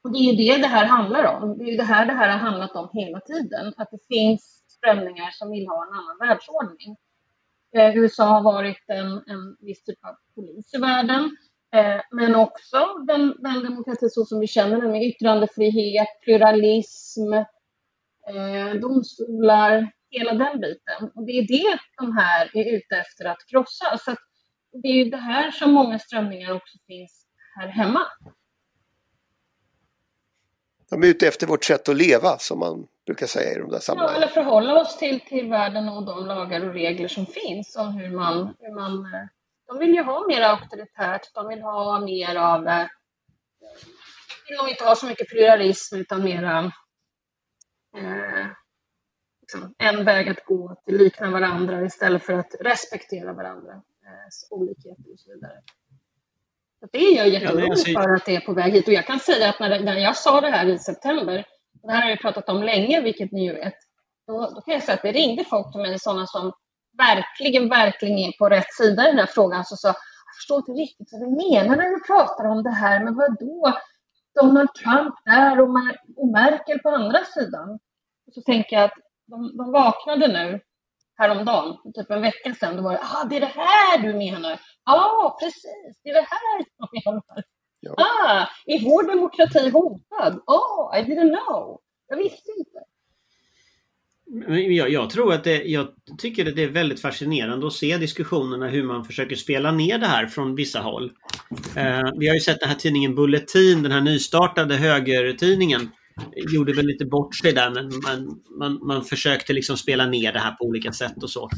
Och 0.02 0.12
det 0.12 0.18
är 0.18 0.32
ju 0.32 0.36
det 0.36 0.62
det 0.62 0.68
här 0.68 0.84
handlar 0.84 1.24
om. 1.24 1.58
Det 1.58 1.64
är 1.64 1.70
ju 1.70 1.76
det 1.76 1.82
här 1.82 2.06
det 2.06 2.12
här 2.12 2.28
har 2.28 2.38
handlat 2.38 2.76
om 2.76 2.88
hela 2.92 3.20
tiden. 3.20 3.74
Att 3.76 3.90
det 3.90 4.06
finns 4.08 4.62
strömningar 4.68 5.30
som 5.30 5.50
vill 5.50 5.68
ha 5.68 5.86
en 5.86 5.92
annan 5.92 6.18
världsordning. 6.20 6.96
Eh, 7.76 7.96
USA 7.96 8.24
har 8.24 8.42
varit 8.42 8.84
en, 8.86 9.06
en 9.06 9.56
viss 9.60 9.82
typ 9.82 10.04
av 10.04 10.14
polis 10.34 10.74
i 10.74 10.78
världen. 10.78 11.36
Eh, 11.74 12.00
men 12.10 12.34
också 12.34 12.78
den, 13.06 13.34
den 13.38 13.62
demokrati 13.64 14.08
så 14.10 14.24
som 14.24 14.40
vi 14.40 14.46
känner 14.46 14.80
den 14.80 14.90
med 14.90 15.02
yttrandefrihet, 15.02 16.08
pluralism, 16.22 17.32
eh, 17.32 18.80
domstolar, 18.80 19.92
hela 20.10 20.34
den 20.34 20.60
biten. 20.60 21.10
Och 21.14 21.26
det 21.26 21.32
är 21.32 21.46
det 21.46 21.78
de 21.98 22.16
här 22.16 22.50
är 22.54 22.76
ute 22.76 22.96
efter 22.96 23.24
att 23.24 23.46
krossa. 23.50 23.98
Så 23.98 24.10
att 24.10 24.18
det 24.82 24.88
är 24.88 25.04
ju 25.04 25.10
det 25.10 25.16
här 25.16 25.50
som 25.50 25.72
många 25.72 25.98
strömningar 25.98 26.52
också 26.52 26.78
finns 26.86 27.26
här 27.60 27.68
hemma. 27.68 28.00
De 30.90 31.02
är 31.02 31.06
ute 31.06 31.28
efter 31.28 31.46
vårt 31.46 31.64
sätt 31.64 31.88
att 31.88 31.96
leva 31.96 32.38
som 32.38 32.58
man 32.58 32.86
brukar 33.08 33.26
säga 33.26 33.52
i 33.52 33.58
de 33.58 33.70
där 33.70 33.78
sammanhangen. 33.78 34.20
Ja, 34.20 34.22
eller 34.22 34.34
förhålla 34.34 34.80
oss 34.80 34.98
till, 34.98 35.20
till 35.20 35.50
världen 35.50 35.88
och 35.88 36.06
de 36.06 36.26
lagar 36.26 36.68
och 36.68 36.74
regler 36.74 37.08
som 37.08 37.26
finns 37.26 37.76
om 37.76 37.92
hur 37.92 38.10
man, 38.10 38.54
hur 38.58 38.74
man 38.74 39.14
eh, 39.14 39.26
de 39.66 39.78
vill 39.78 39.94
ju 39.94 40.02
ha 40.02 40.26
mer 40.28 40.42
auktoritärt, 40.42 41.34
de 41.34 41.48
vill 41.48 41.62
ha 41.62 42.00
mer 42.00 42.36
av, 42.36 42.68
eh, 42.68 42.86
vill 44.48 44.58
nog 44.58 44.68
inte 44.68 44.84
ha 44.84 44.94
så 44.94 45.06
mycket 45.06 45.28
pluralism 45.28 45.96
utan 45.96 46.24
mera 46.24 46.72
eh, 47.96 48.46
liksom, 49.40 49.74
en 49.78 50.04
väg 50.04 50.28
att 50.28 50.44
gå, 50.44 50.70
att 50.70 50.94
likna 50.94 51.30
varandra 51.30 51.84
istället 51.84 52.22
för 52.22 52.32
att 52.32 52.54
respektera 52.60 53.32
varandras 53.32 53.84
eh, 54.04 54.58
olikheter 54.58 55.12
och 55.12 55.18
så 55.18 55.30
vidare. 55.34 55.62
Så 56.80 56.88
det 56.92 56.98
är 56.98 57.16
jag 57.16 57.28
jätteorolig 57.28 57.72
ja, 57.86 58.02
för 58.02 58.14
att 58.14 58.26
det 58.26 58.36
är 58.36 58.40
på 58.40 58.52
väg 58.52 58.72
hit. 58.72 58.88
Och 58.88 58.94
jag 58.94 59.06
kan 59.06 59.18
säga 59.18 59.48
att 59.48 59.60
när, 59.60 59.80
när 59.80 59.96
jag 59.98 60.16
sa 60.16 60.40
det 60.40 60.50
här 60.50 60.66
i 60.66 60.78
september, 60.78 61.44
det 61.82 61.92
här 61.92 62.02
har 62.02 62.10
jag 62.10 62.20
pratat 62.20 62.48
om 62.48 62.62
länge, 62.62 63.00
vilket 63.00 63.32
ni 63.32 63.44
ju 63.44 63.52
vet, 63.52 63.74
då, 64.26 64.50
då 64.54 64.60
kan 64.60 64.74
jag 64.74 64.82
säga 64.82 64.94
att 64.94 65.02
det 65.02 65.12
ringde 65.12 65.44
folk 65.44 65.72
till 65.72 65.80
mig, 65.80 65.98
sådana 65.98 66.26
som 66.26 66.52
verkligen, 66.98 67.68
verkligen 67.68 68.18
är 68.18 68.32
på 68.38 68.48
rätt 68.48 68.72
sida 68.72 69.04
i 69.04 69.06
den 69.06 69.18
här 69.18 69.26
frågan, 69.26 69.64
som 69.64 69.76
sa 69.76 69.88
jag 69.88 70.34
förstår 70.36 70.58
inte 70.58 70.72
riktigt 70.72 71.08
vad 71.12 71.20
du 71.20 71.30
menar 71.30 71.76
när 71.76 71.90
du 71.90 72.00
pratar 72.00 72.44
om 72.44 72.62
det 72.62 72.70
här, 72.70 73.04
men 73.04 73.14
vad 73.14 73.38
då? 73.38 73.72
Donald 74.40 74.74
Trump 74.74 75.14
där 75.24 75.60
och, 75.60 75.70
Mer 75.70 75.96
och 76.16 76.28
Merkel 76.28 76.78
på 76.78 76.88
andra 76.88 77.24
sidan. 77.24 77.78
Och 78.26 78.34
så 78.34 78.42
tänker 78.42 78.76
jag 78.76 78.84
att 78.84 78.98
de, 79.26 79.56
de 79.56 79.72
vaknade 79.72 80.28
nu 80.28 80.60
häromdagen, 81.16 81.76
typ 81.94 82.10
en 82.10 82.22
vecka 82.22 82.54
sedan, 82.54 82.76
då 82.76 82.82
var 82.82 82.92
det, 82.92 83.00
ah, 83.02 83.24
det 83.24 83.36
är 83.36 83.40
det 83.40 83.52
här 83.54 83.98
du 83.98 84.14
menar. 84.14 84.60
Ja, 84.84 84.94
ah, 84.94 85.36
precis, 85.40 86.00
det 86.02 86.10
är 86.10 86.14
det 86.14 86.28
här 86.30 86.64
jag 86.76 86.88
menar. 87.04 87.42
Ja. 87.80 87.94
Ah, 87.96 88.46
är 88.66 88.84
vår 88.84 89.02
demokrati 89.02 89.70
hotad? 89.70 90.40
Oh, 90.46 90.98
I 90.98 91.02
didn't 91.02 91.36
know. 91.46 91.80
Jag 92.08 92.16
visste 92.16 92.50
inte. 92.58 92.78
Jag, 94.72 94.90
jag, 94.90 95.10
tror 95.10 95.32
att 95.32 95.44
det, 95.44 95.62
jag 95.62 95.88
tycker 96.18 96.48
att 96.48 96.56
det 96.56 96.62
är 96.62 96.68
väldigt 96.68 97.00
fascinerande 97.00 97.66
att 97.66 97.72
se 97.72 97.96
diskussionerna 97.96 98.68
hur 98.68 98.82
man 98.82 99.04
försöker 99.04 99.36
spela 99.36 99.72
ner 99.72 99.98
det 99.98 100.06
här 100.06 100.26
från 100.26 100.54
vissa 100.54 100.80
håll. 100.80 101.12
Eh, 101.76 102.10
vi 102.18 102.28
har 102.28 102.34
ju 102.34 102.40
sett 102.40 102.60
den 102.60 102.68
här 102.68 102.76
tidningen 102.76 103.14
Bulletin, 103.14 103.82
den 103.82 103.92
här 103.92 104.00
nystartade 104.00 104.76
högertidningen 104.76 105.90
gjorde 106.36 106.72
väl 106.72 106.86
lite 106.86 107.04
bort 107.04 107.36
sig 107.36 107.52
där 107.52 107.70
men 107.70 108.00
man, 108.00 108.40
man, 108.58 108.86
man 108.86 109.04
försökte 109.04 109.52
liksom 109.52 109.76
spela 109.76 110.06
ner 110.06 110.32
det 110.32 110.38
här 110.38 110.52
på 110.52 110.64
olika 110.64 110.92
sätt 110.92 111.22
och 111.22 111.30
så. 111.30 111.50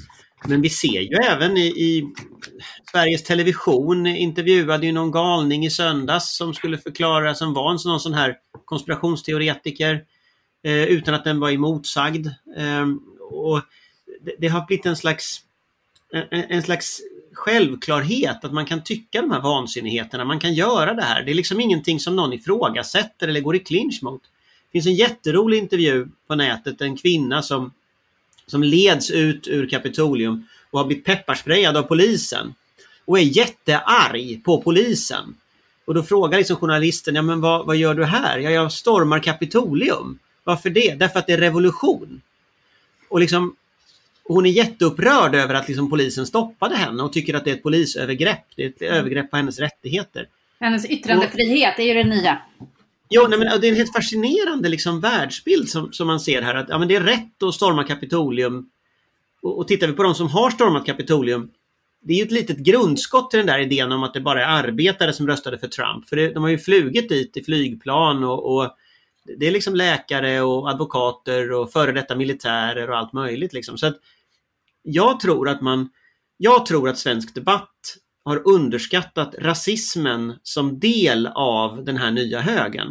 Men 0.44 0.62
vi 0.62 0.70
ser 0.70 1.00
ju 1.00 1.16
även 1.16 1.56
i, 1.56 1.66
i 1.66 2.12
Sveriges 2.92 3.22
Television 3.22 4.06
intervjuade 4.06 4.86
ju 4.86 4.92
någon 4.92 5.10
galning 5.10 5.66
i 5.66 5.70
söndags 5.70 6.36
som 6.36 6.54
skulle 6.54 6.78
förklara, 6.78 7.34
som 7.34 7.54
var 7.54 7.72
en 7.72 7.78
sån, 7.78 8.00
sån 8.00 8.14
här 8.14 8.36
konspirationsteoretiker 8.64 10.04
eh, 10.64 10.84
utan 10.84 11.14
att 11.14 11.24
den 11.24 11.40
var 11.40 11.50
emotsagd. 11.50 12.26
Eh, 12.56 12.86
och 13.30 13.60
det, 14.20 14.34
det, 14.38 14.48
har 14.48 14.66
blivit 14.66 14.86
en 14.86 14.96
slags, 14.96 15.40
en, 16.12 16.44
en, 16.48 16.62
slags 16.62 17.00
självklarhet 17.32 18.44
att 18.44 18.52
man 18.52 18.66
kan 18.66 18.84
tycka 18.84 19.20
de 19.20 19.30
här 19.30 19.40
vansinnigheterna, 19.40 20.24
man 20.24 20.40
kan 20.40 20.54
göra 20.54 20.94
det 20.94 21.02
här. 21.02 21.22
Det 21.22 21.30
är 21.30 21.34
liksom 21.34 21.60
ingenting 21.60 22.00
som 22.00 22.16
någon 22.16 22.32
ifrågasätter 22.32 23.28
eller 23.28 23.40
går 23.40 23.56
i 23.56 23.58
clinch 23.58 24.02
mot. 24.02 24.22
Det 24.72 24.78
finns 24.78 24.86
en 24.86 24.94
jätterolig 24.94 25.58
intervju 25.58 26.08
på 26.26 26.34
nätet, 26.34 26.80
en 26.80 26.96
kvinna 26.96 27.42
som, 27.42 27.72
som 28.46 28.62
leds 28.62 29.10
ut 29.10 29.48
ur 29.48 29.68
Kapitolium 29.68 30.46
och 30.70 30.78
har 30.78 30.86
blivit 30.86 31.04
pepparsprayad 31.04 31.76
av 31.76 31.82
polisen. 31.82 32.54
Och 33.04 33.18
är 33.18 33.22
jättearg 33.22 34.44
på 34.44 34.62
polisen. 34.62 35.34
Och 35.84 35.94
då 35.94 36.02
frågar 36.02 36.38
liksom 36.38 36.56
journalisten, 36.56 37.14
ja 37.14 37.22
men 37.22 37.40
vad, 37.40 37.66
vad 37.66 37.76
gör 37.76 37.94
du 37.94 38.04
här? 38.04 38.38
Ja, 38.38 38.50
jag 38.50 38.72
stormar 38.72 39.20
Kapitolium. 39.20 40.18
Varför 40.44 40.70
det? 40.70 40.94
Därför 40.94 41.18
att 41.18 41.26
det 41.26 41.32
är 41.32 41.38
revolution. 41.38 42.20
Och 43.08 43.20
liksom, 43.20 43.56
hon 44.24 44.46
är 44.46 44.50
jätteupprörd 44.50 45.34
över 45.34 45.54
att 45.54 45.68
liksom 45.68 45.90
polisen 45.90 46.26
stoppade 46.26 46.76
henne 46.76 47.02
och 47.02 47.12
tycker 47.12 47.34
att 47.34 47.44
det 47.44 47.50
är 47.50 47.54
ett 47.54 47.62
polisövergrepp. 47.62 48.44
Det 48.56 48.64
är 48.64 48.68
ett 48.68 48.82
övergrepp 48.82 49.30
på 49.30 49.36
hennes 49.36 49.58
rättigheter. 49.58 50.28
Hennes 50.60 50.84
yttrandefrihet 50.84 51.74
och, 51.74 51.80
är 51.80 51.84
ju 51.84 51.94
det 51.94 52.04
nya. 52.04 52.38
Jo, 53.10 53.26
nej, 53.28 53.38
men 53.38 53.60
det 53.60 53.66
är 53.66 53.70
en 53.70 53.76
helt 53.76 53.92
fascinerande 53.92 54.68
liksom, 54.68 55.00
världsbild 55.00 55.68
som, 55.68 55.92
som 55.92 56.06
man 56.06 56.20
ser 56.20 56.42
här. 56.42 56.54
Att, 56.54 56.68
ja, 56.68 56.78
men 56.78 56.88
det 56.88 56.96
är 56.96 57.00
rätt 57.00 57.42
att 57.42 57.54
storma 57.54 57.84
Kapitolium. 57.84 58.70
Och, 59.42 59.58
och 59.58 59.68
tittar 59.68 59.86
vi 59.86 59.92
på 59.92 60.02
de 60.02 60.14
som 60.14 60.28
har 60.28 60.50
stormat 60.50 60.86
Kapitolium 60.86 61.50
det 62.02 62.12
är 62.12 62.16
ju 62.16 62.22
ett 62.22 62.32
litet 62.32 62.58
grundskott 62.58 63.30
till 63.30 63.38
den 63.38 63.46
där 63.46 63.58
idén 63.58 63.92
om 63.92 64.02
att 64.02 64.14
det 64.14 64.20
bara 64.20 64.44
är 64.44 64.64
arbetare 64.64 65.12
som 65.12 65.26
röstade 65.26 65.58
för 65.58 65.68
Trump. 65.68 66.08
För 66.08 66.16
det, 66.16 66.32
de 66.32 66.42
har 66.42 66.50
ju 66.50 66.58
flugit 66.58 67.08
dit 67.08 67.36
i 67.36 67.44
flygplan 67.44 68.24
och, 68.24 68.56
och 68.56 68.76
det 69.38 69.46
är 69.46 69.50
liksom 69.50 69.74
läkare 69.74 70.40
och 70.40 70.70
advokater 70.70 71.52
och 71.52 71.72
före 71.72 71.92
detta 71.92 72.16
militärer 72.16 72.90
och 72.90 72.98
allt 72.98 73.12
möjligt. 73.12 73.52
Liksom. 73.52 73.78
Så 73.78 73.86
att 73.86 73.96
jag 74.82 75.20
tror 75.20 75.48
att 75.48 75.60
man, 75.60 75.88
jag 76.36 76.66
tror 76.66 76.88
att 76.88 76.98
svensk 76.98 77.34
debatt 77.34 77.96
har 78.30 78.48
underskattat 78.48 79.34
rasismen 79.38 80.34
som 80.42 80.80
del 80.80 81.26
av 81.26 81.84
den 81.84 81.96
här 81.96 82.10
nya 82.10 82.40
högen. 82.40 82.86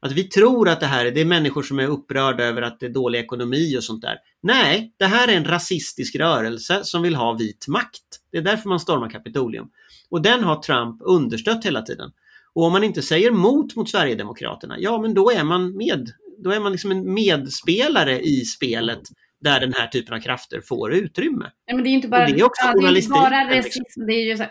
Att 0.00 0.12
vi 0.12 0.24
tror 0.24 0.68
att 0.68 0.80
det 0.80 0.86
här 0.86 1.06
är, 1.06 1.10
det 1.10 1.20
är 1.20 1.24
människor 1.24 1.62
som 1.62 1.78
är 1.78 1.86
upprörda 1.86 2.44
över 2.44 2.62
att 2.62 2.80
det 2.80 2.86
är 2.86 2.90
dålig 2.90 3.18
ekonomi 3.18 3.78
och 3.78 3.84
sånt 3.84 4.02
där. 4.02 4.16
Nej, 4.42 4.94
det 4.96 5.04
här 5.04 5.28
är 5.28 5.36
en 5.36 5.44
rasistisk 5.44 6.16
rörelse 6.16 6.80
som 6.84 7.02
vill 7.02 7.14
ha 7.14 7.32
vit 7.32 7.68
makt. 7.68 8.02
Det 8.32 8.38
är 8.38 8.42
därför 8.42 8.68
man 8.68 8.80
stormar 8.80 9.10
Kapitolium. 9.10 9.70
Och 10.10 10.22
den 10.22 10.44
har 10.44 10.62
Trump 10.62 11.00
understött 11.04 11.64
hela 11.64 11.82
tiden. 11.82 12.10
Och 12.54 12.64
om 12.64 12.72
man 12.72 12.84
inte 12.84 13.02
säger 13.02 13.30
mot 13.30 13.76
mot 13.76 13.90
Sverigedemokraterna, 13.90 14.76
ja 14.78 15.00
men 15.00 15.14
då 15.14 15.30
är 15.30 15.44
man 15.44 15.76
med. 15.76 16.10
Då 16.38 16.50
är 16.50 16.60
man 16.60 16.72
liksom 16.72 16.90
en 16.90 17.14
medspelare 17.14 18.20
i 18.20 18.44
spelet 18.44 19.02
där 19.40 19.60
den 19.60 19.72
här 19.72 19.86
typen 19.86 20.14
av 20.14 20.20
krafter 20.20 20.60
får 20.60 20.92
utrymme. 20.92 21.50
Ja, 21.66 21.74
men 21.74 21.84
det 21.84 21.90
är 21.90 21.92
inte 21.92 22.08
bara, 22.08 22.26
det 22.26 22.40
är 22.40 22.44
också 22.44 22.66
ja, 22.66 22.72
det 22.80 22.86
är 22.86 22.96
inte 22.96 23.08
bara 23.08 23.44
liksom. 23.44 23.82
rasism, 23.82 24.06
det 24.06 24.12
är 24.12 24.24
ju 24.24 24.46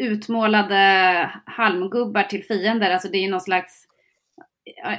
utmålade 0.00 1.30
halmgubbar 1.46 2.22
till 2.22 2.44
fiender. 2.44 2.90
Alltså 2.90 3.08
det 3.08 3.18
är 3.18 3.30
någon 3.30 3.40
slags 3.40 3.86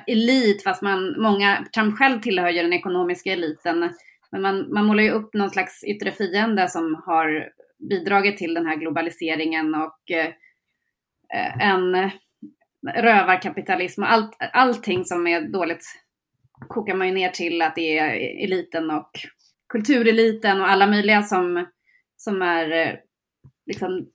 elit, 0.07 0.63
fast 0.63 0.81
man, 0.81 1.21
många, 1.21 1.65
Trump 1.75 1.97
själv 1.97 2.21
tillhör 2.21 2.49
ju 2.49 2.61
den 2.61 2.73
ekonomiska 2.73 3.33
eliten. 3.33 3.93
Men 4.31 4.41
man, 4.41 4.73
man 4.73 4.85
målar 4.85 5.03
ju 5.03 5.11
upp 5.11 5.33
någon 5.33 5.49
slags 5.49 5.83
yttre 5.83 6.11
fiende 6.11 6.67
som 6.67 7.03
har 7.05 7.49
bidragit 7.89 8.37
till 8.37 8.53
den 8.53 8.65
här 8.65 8.75
globaliseringen 8.75 9.75
och 9.75 10.11
eh, 10.11 10.33
en 11.59 12.11
rövarkapitalism 12.95 14.03
och 14.03 14.11
allt, 14.11 14.37
allting 14.53 15.05
som 15.05 15.27
är 15.27 15.41
dåligt 15.41 15.85
kokar 16.67 16.95
man 16.95 17.07
ju 17.07 17.13
ner 17.13 17.29
till 17.29 17.61
att 17.61 17.75
det 17.75 17.97
är 17.97 18.43
eliten 18.43 18.91
och 18.91 19.11
kultureliten 19.69 20.61
och 20.61 20.69
alla 20.69 20.87
möjliga 20.87 21.23
som, 21.23 21.65
som 22.17 22.41
är 22.41 22.71
eh, 22.71 22.95
liksom 23.65 24.07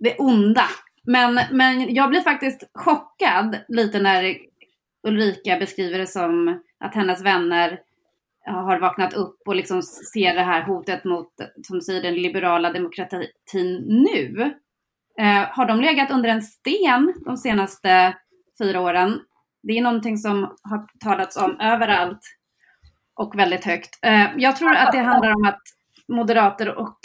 det 0.00 0.16
onda. 0.18 0.64
Men, 1.02 1.40
men 1.50 1.94
jag 1.94 2.10
blir 2.10 2.20
faktiskt 2.20 2.70
chockad 2.74 3.56
lite 3.68 3.98
när 3.98 4.36
Ulrika 5.02 5.56
beskriver 5.58 5.98
det 5.98 6.06
som 6.06 6.60
att 6.80 6.94
hennes 6.94 7.22
vänner 7.22 7.80
har 8.46 8.78
vaknat 8.78 9.14
upp 9.14 9.42
och 9.46 9.54
liksom 9.56 9.82
ser 9.82 10.34
det 10.34 10.42
här 10.42 10.62
hotet 10.62 11.04
mot, 11.04 11.32
som 11.62 11.78
du 11.78 11.80
säger, 11.80 12.02
den 12.02 12.14
liberala 12.14 12.72
demokratin 12.72 13.84
nu. 13.86 14.54
Eh, 15.18 15.44
har 15.50 15.66
de 15.66 15.80
legat 15.80 16.10
under 16.10 16.28
en 16.28 16.42
sten 16.42 17.14
de 17.24 17.36
senaste 17.36 18.16
fyra 18.58 18.80
åren? 18.80 19.20
Det 19.62 19.78
är 19.78 19.82
någonting 19.82 20.18
som 20.18 20.42
har 20.42 20.86
talats 21.00 21.36
om 21.36 21.60
överallt 21.60 22.20
och 23.14 23.38
väldigt 23.38 23.64
högt. 23.64 23.98
Eh, 24.02 24.28
jag 24.36 24.56
tror 24.56 24.72
att 24.74 24.92
det 24.92 24.98
handlar 24.98 25.34
om 25.34 25.44
att 25.44 25.62
moderater 26.08 26.78
och 26.78 26.98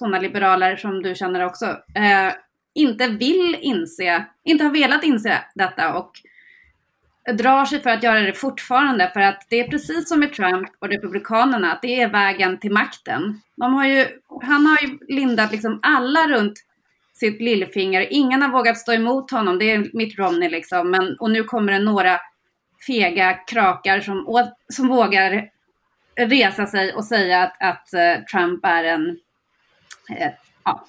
sådana 0.00 0.18
liberaler 0.18 0.76
som 0.76 1.02
du 1.02 1.14
känner 1.14 1.46
också 1.46 1.66
eh, 1.94 2.32
inte 2.74 3.08
vill 3.08 3.56
inse, 3.60 4.24
inte 4.44 4.64
har 4.64 4.70
velat 4.70 5.04
inse 5.04 5.44
detta 5.54 5.94
och 5.94 6.12
drar 7.34 7.64
sig 7.64 7.80
för 7.80 7.90
att 7.90 8.02
göra 8.02 8.20
det 8.20 8.32
fortfarande 8.32 9.10
för 9.12 9.20
att 9.20 9.46
det 9.50 9.60
är 9.60 9.68
precis 9.68 10.08
som 10.08 10.20
med 10.20 10.32
Trump 10.32 10.68
och 10.78 10.88
Republikanerna, 10.88 11.72
att 11.72 11.82
det 11.82 12.00
är 12.00 12.08
vägen 12.08 12.58
till 12.58 12.72
makten. 12.72 13.40
De 13.56 13.74
har 13.74 13.86
ju, 13.86 14.06
han 14.42 14.66
har 14.66 14.78
ju 14.82 14.98
lindat 15.08 15.52
liksom 15.52 15.80
alla 15.82 16.28
runt 16.28 16.64
sitt 17.14 17.40
lillfinger. 17.40 18.06
Ingen 18.10 18.42
har 18.42 18.48
vågat 18.48 18.78
stå 18.78 18.92
emot 18.92 19.30
honom. 19.30 19.58
Det 19.58 19.70
är 19.70 19.90
Mitt 19.92 20.18
Romney 20.18 20.48
liksom. 20.48 20.90
Men, 20.90 21.16
och 21.18 21.30
nu 21.30 21.44
kommer 21.44 21.72
det 21.72 21.78
några 21.78 22.20
fega 22.86 23.32
krakar 23.32 24.00
som, 24.00 24.48
som 24.68 24.88
vågar 24.88 25.50
resa 26.16 26.66
sig 26.66 26.94
och 26.94 27.04
säga 27.04 27.42
att, 27.42 27.62
att 27.62 27.94
eh, 27.94 28.24
Trump 28.32 28.64
är 28.64 28.84
en... 28.84 29.18
Uh, 30.10 30.28
ja. 30.64 30.84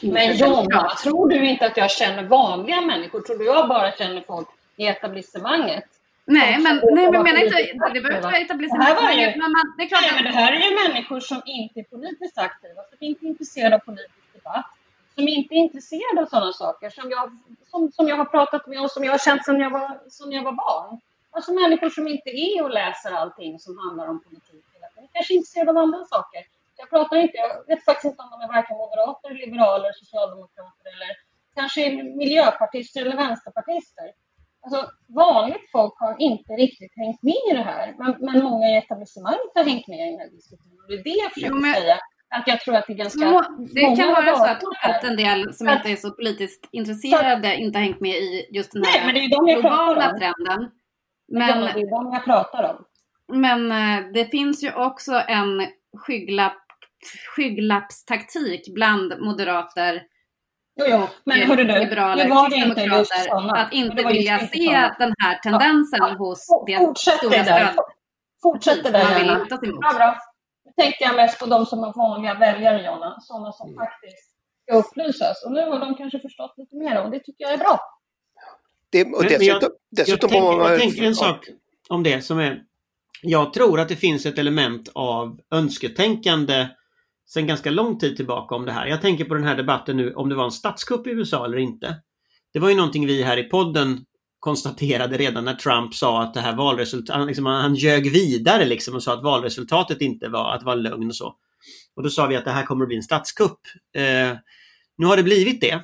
Men 0.00 0.36
Jonna, 0.36 0.88
tror 1.02 1.28
du 1.28 1.48
inte 1.48 1.66
att 1.66 1.76
jag 1.76 1.90
känner 1.90 2.22
vanliga 2.22 2.80
människor? 2.80 3.20
Tror 3.20 3.38
du 3.38 3.44
jag 3.44 3.68
bara 3.68 3.92
känner 3.92 4.20
folk 4.20 4.48
i 4.76 4.86
etablissemanget? 4.86 5.84
Nej, 6.24 6.58
men, 6.58 6.80
nej, 6.94 7.10
men 7.10 7.22
menar 7.22 7.44
inte, 7.44 7.56
det 7.94 8.00
behöver 8.00 8.16
inte 8.16 8.20
vara 8.20 8.36
etablissemanget. 8.36 8.96
Det, 8.96 9.02
här 9.02 9.36
men 9.38 9.52
man, 9.52 9.74
det, 9.76 9.82
är 9.82 9.88
klart 9.88 10.00
nej, 10.02 10.14
men 10.14 10.24
det 10.24 10.38
här 10.38 10.52
är 10.52 10.70
ju 10.70 10.88
människor 10.88 11.20
som 11.20 11.42
inte 11.46 11.80
är 11.80 11.84
politiskt 11.84 12.38
aktiva, 12.38 12.82
som 12.90 12.98
inte 13.00 13.26
är 13.26 13.28
intresserade 13.28 13.74
av 13.76 13.78
politisk 13.78 14.32
debatt, 14.34 14.66
som 15.14 15.28
inte 15.28 15.54
är 15.54 15.56
intresserade 15.56 16.20
av 16.22 16.26
sådana 16.26 16.52
saker 16.52 16.90
som 16.90 17.10
jag, 17.10 17.38
som, 17.70 17.92
som 17.92 18.08
jag 18.08 18.16
har 18.16 18.24
pratat 18.24 18.66
med 18.66 18.80
och 18.80 18.90
som 18.90 19.04
jag 19.04 19.12
har 19.12 19.18
känt 19.18 19.44
sedan 19.44 19.60
jag 19.60 19.70
var, 19.70 20.00
jag 20.30 20.42
var 20.42 20.52
barn. 20.52 21.00
Alltså 21.30 21.52
människor 21.52 21.90
som 21.90 22.08
inte 22.08 22.30
är 22.30 22.62
och 22.62 22.70
läser 22.70 23.12
allting 23.12 23.58
som 23.58 23.78
handlar 23.78 24.06
om 24.08 24.20
politik 24.20 24.64
tiden. 24.72 25.08
Kanske 25.12 25.34
är 25.34 25.36
intresserade 25.36 25.70
av 25.70 25.78
andra 25.78 26.04
saker. 26.04 26.42
Jag 26.82 26.90
pratar 26.90 27.16
inte, 27.16 27.36
jag 27.44 27.66
vet 27.70 27.84
faktiskt 27.84 28.10
inte 28.10 28.22
om 28.22 28.30
de 28.30 28.38
är 28.46 28.52
varken 28.56 28.76
moderater, 28.76 29.30
liberaler, 29.44 29.92
socialdemokrater 30.02 30.84
eller 30.94 31.10
kanske 31.58 31.80
miljöpartister 32.22 33.00
eller 33.02 33.16
vänsterpartister. 33.16 34.08
Alltså, 34.64 34.80
vanligt 35.24 35.66
folk 35.72 35.94
har 35.98 36.16
inte 36.18 36.52
riktigt 36.52 36.92
hängt 36.96 37.22
med 37.22 37.40
i 37.50 37.52
det 37.58 37.66
här, 37.72 37.94
men, 37.98 38.10
men 38.26 38.44
många 38.48 38.66
i 38.68 38.76
etablissemanget 38.76 39.52
har 39.54 39.64
hängt 39.64 39.86
med 39.88 39.98
i 39.98 40.10
den 40.10 40.20
här 40.20 40.30
diskussionen. 40.30 40.84
Det 40.88 40.94
är 40.94 41.04
det 41.10 41.18
jag 41.24 41.32
försöker 41.32 41.54
jo, 41.54 41.60
men... 41.60 41.74
säga. 41.74 41.98
Att 42.34 42.48
jag 42.48 42.60
tror 42.60 42.74
att 42.76 42.86
det 42.86 42.92
är 42.92 42.96
ganska 42.96 43.44
Det 43.74 43.96
kan 43.96 44.08
vara 44.08 44.36
så 44.36 44.44
att, 44.44 44.62
att 44.82 45.04
en 45.04 45.16
del 45.16 45.54
som 45.54 45.68
att, 45.68 45.76
inte 45.76 45.90
är 45.90 45.96
så 45.96 46.10
politiskt 46.10 46.68
intresserade 46.72 47.48
så, 47.48 47.60
inte 47.62 47.78
har 47.78 47.84
hängt 47.84 48.00
med 48.00 48.14
i 48.14 48.48
just 48.52 48.72
den 48.72 48.84
här 48.84 48.92
nej, 48.92 49.06
men 49.06 49.14
det 49.14 49.20
är 49.20 49.30
de 49.30 49.60
globala 49.60 50.08
trenden. 50.08 50.70
Men, 51.28 51.60
det 51.60 51.80
är 51.80 51.90
de 51.90 52.12
jag 52.12 52.24
pratar 52.24 52.62
om. 52.70 52.84
Men 53.40 53.72
eh, 53.72 54.12
det 54.12 54.24
finns 54.24 54.64
ju 54.64 54.72
också 54.72 55.12
en 55.12 55.66
skygglapp, 55.96 56.61
skygglappstaktik 57.36 58.74
bland 58.74 59.20
moderater 59.20 60.02
Jo, 60.74 60.84
jo. 60.88 61.08
men 61.24 61.40
hörru 61.40 61.64
du, 61.64 61.78
liberaler, 61.80 62.28
var 62.28 62.50
det 62.50 62.56
inte 62.56 62.80
just 62.80 63.24
sådana. 63.24 63.52
Att 63.52 63.72
inte 63.72 64.02
vilja 64.06 64.38
se 64.38 64.46
sådana. 64.46 64.96
den 64.98 65.14
här 65.18 65.38
tendensen 65.38 65.98
ja. 66.00 66.14
hos 66.18 66.46
det 66.66 66.98
stora 66.98 67.44
stöd. 67.44 67.76
Fortsätt 68.42 68.84
det 68.84 68.90
där, 68.90 69.18
vill 69.18 69.72
Ja, 69.80 69.92
bra. 69.94 70.18
Nu 70.64 70.72
tänkte 70.82 71.04
jag 71.04 71.16
mest 71.16 71.38
på 71.38 71.46
de 71.46 71.66
som 71.66 71.84
är 71.84 71.92
vanliga 71.92 72.34
väljare, 72.34 72.84
Jonna. 72.84 73.20
Sådana 73.20 73.52
som 73.52 73.68
mm. 73.68 73.78
faktiskt 73.78 74.30
ska 74.62 74.76
upplysas. 74.78 75.44
Och 75.44 75.52
nu 75.52 75.60
har 75.60 75.78
de 75.78 75.94
kanske 75.94 76.18
förstått 76.18 76.54
lite 76.56 76.76
mer 76.76 77.04
och 77.04 77.10
det 77.10 77.18
tycker 77.18 77.44
jag 77.44 77.52
är 77.52 77.58
bra. 77.58 77.80
Det, 78.90 79.04
och 79.04 79.22
dessutom, 79.22 79.46
jag, 79.46 79.72
dessutom 79.90 80.30
jag, 80.32 80.50
tänker, 80.50 80.70
jag 80.70 80.80
tänker 80.80 81.02
en 81.02 81.14
sak 81.14 81.48
om 81.88 82.02
det 82.02 82.22
som 82.22 82.38
är... 82.38 82.62
Jag 83.22 83.52
tror 83.52 83.80
att 83.80 83.88
det 83.88 83.96
finns 83.96 84.26
ett 84.26 84.38
element 84.38 84.88
av 84.94 85.40
önsketänkande 85.50 86.68
sedan 87.34 87.46
ganska 87.46 87.70
lång 87.70 87.98
tid 87.98 88.16
tillbaka 88.16 88.54
om 88.54 88.66
det 88.66 88.72
här. 88.72 88.86
Jag 88.86 89.00
tänker 89.00 89.24
på 89.24 89.34
den 89.34 89.44
här 89.44 89.56
debatten 89.56 89.96
nu 89.96 90.14
om 90.14 90.28
det 90.28 90.34
var 90.34 90.44
en 90.44 90.50
statskupp 90.50 91.06
i 91.06 91.10
USA 91.10 91.44
eller 91.44 91.58
inte. 91.58 91.96
Det 92.52 92.58
var 92.58 92.68
ju 92.68 92.74
någonting 92.74 93.06
vi 93.06 93.22
här 93.22 93.36
i 93.36 93.42
podden 93.42 94.04
konstaterade 94.38 95.18
redan 95.18 95.44
när 95.44 95.54
Trump 95.54 95.94
sa 95.94 96.22
att 96.22 96.34
det 96.34 96.40
här 96.40 96.56
valresultatet, 96.56 97.26
liksom, 97.26 97.46
han 97.46 97.74
ljög 97.74 98.12
vidare 98.12 98.64
liksom 98.64 98.94
och 98.94 99.02
sa 99.02 99.14
att 99.14 99.22
valresultatet 99.22 100.00
inte 100.00 100.28
var, 100.28 100.54
att 100.54 100.60
det 100.60 100.66
var 100.66 100.76
lögn 100.76 101.08
och 101.08 101.16
så. 101.16 101.34
Och 101.96 102.02
då 102.02 102.10
sa 102.10 102.26
vi 102.26 102.36
att 102.36 102.44
det 102.44 102.50
här 102.50 102.66
kommer 102.66 102.84
att 102.84 102.88
bli 102.88 102.96
en 102.96 103.02
statskupp. 103.02 103.60
Eh, 103.96 104.36
nu 104.98 105.06
har 105.06 105.16
det 105.16 105.22
blivit 105.22 105.60
det. 105.60 105.82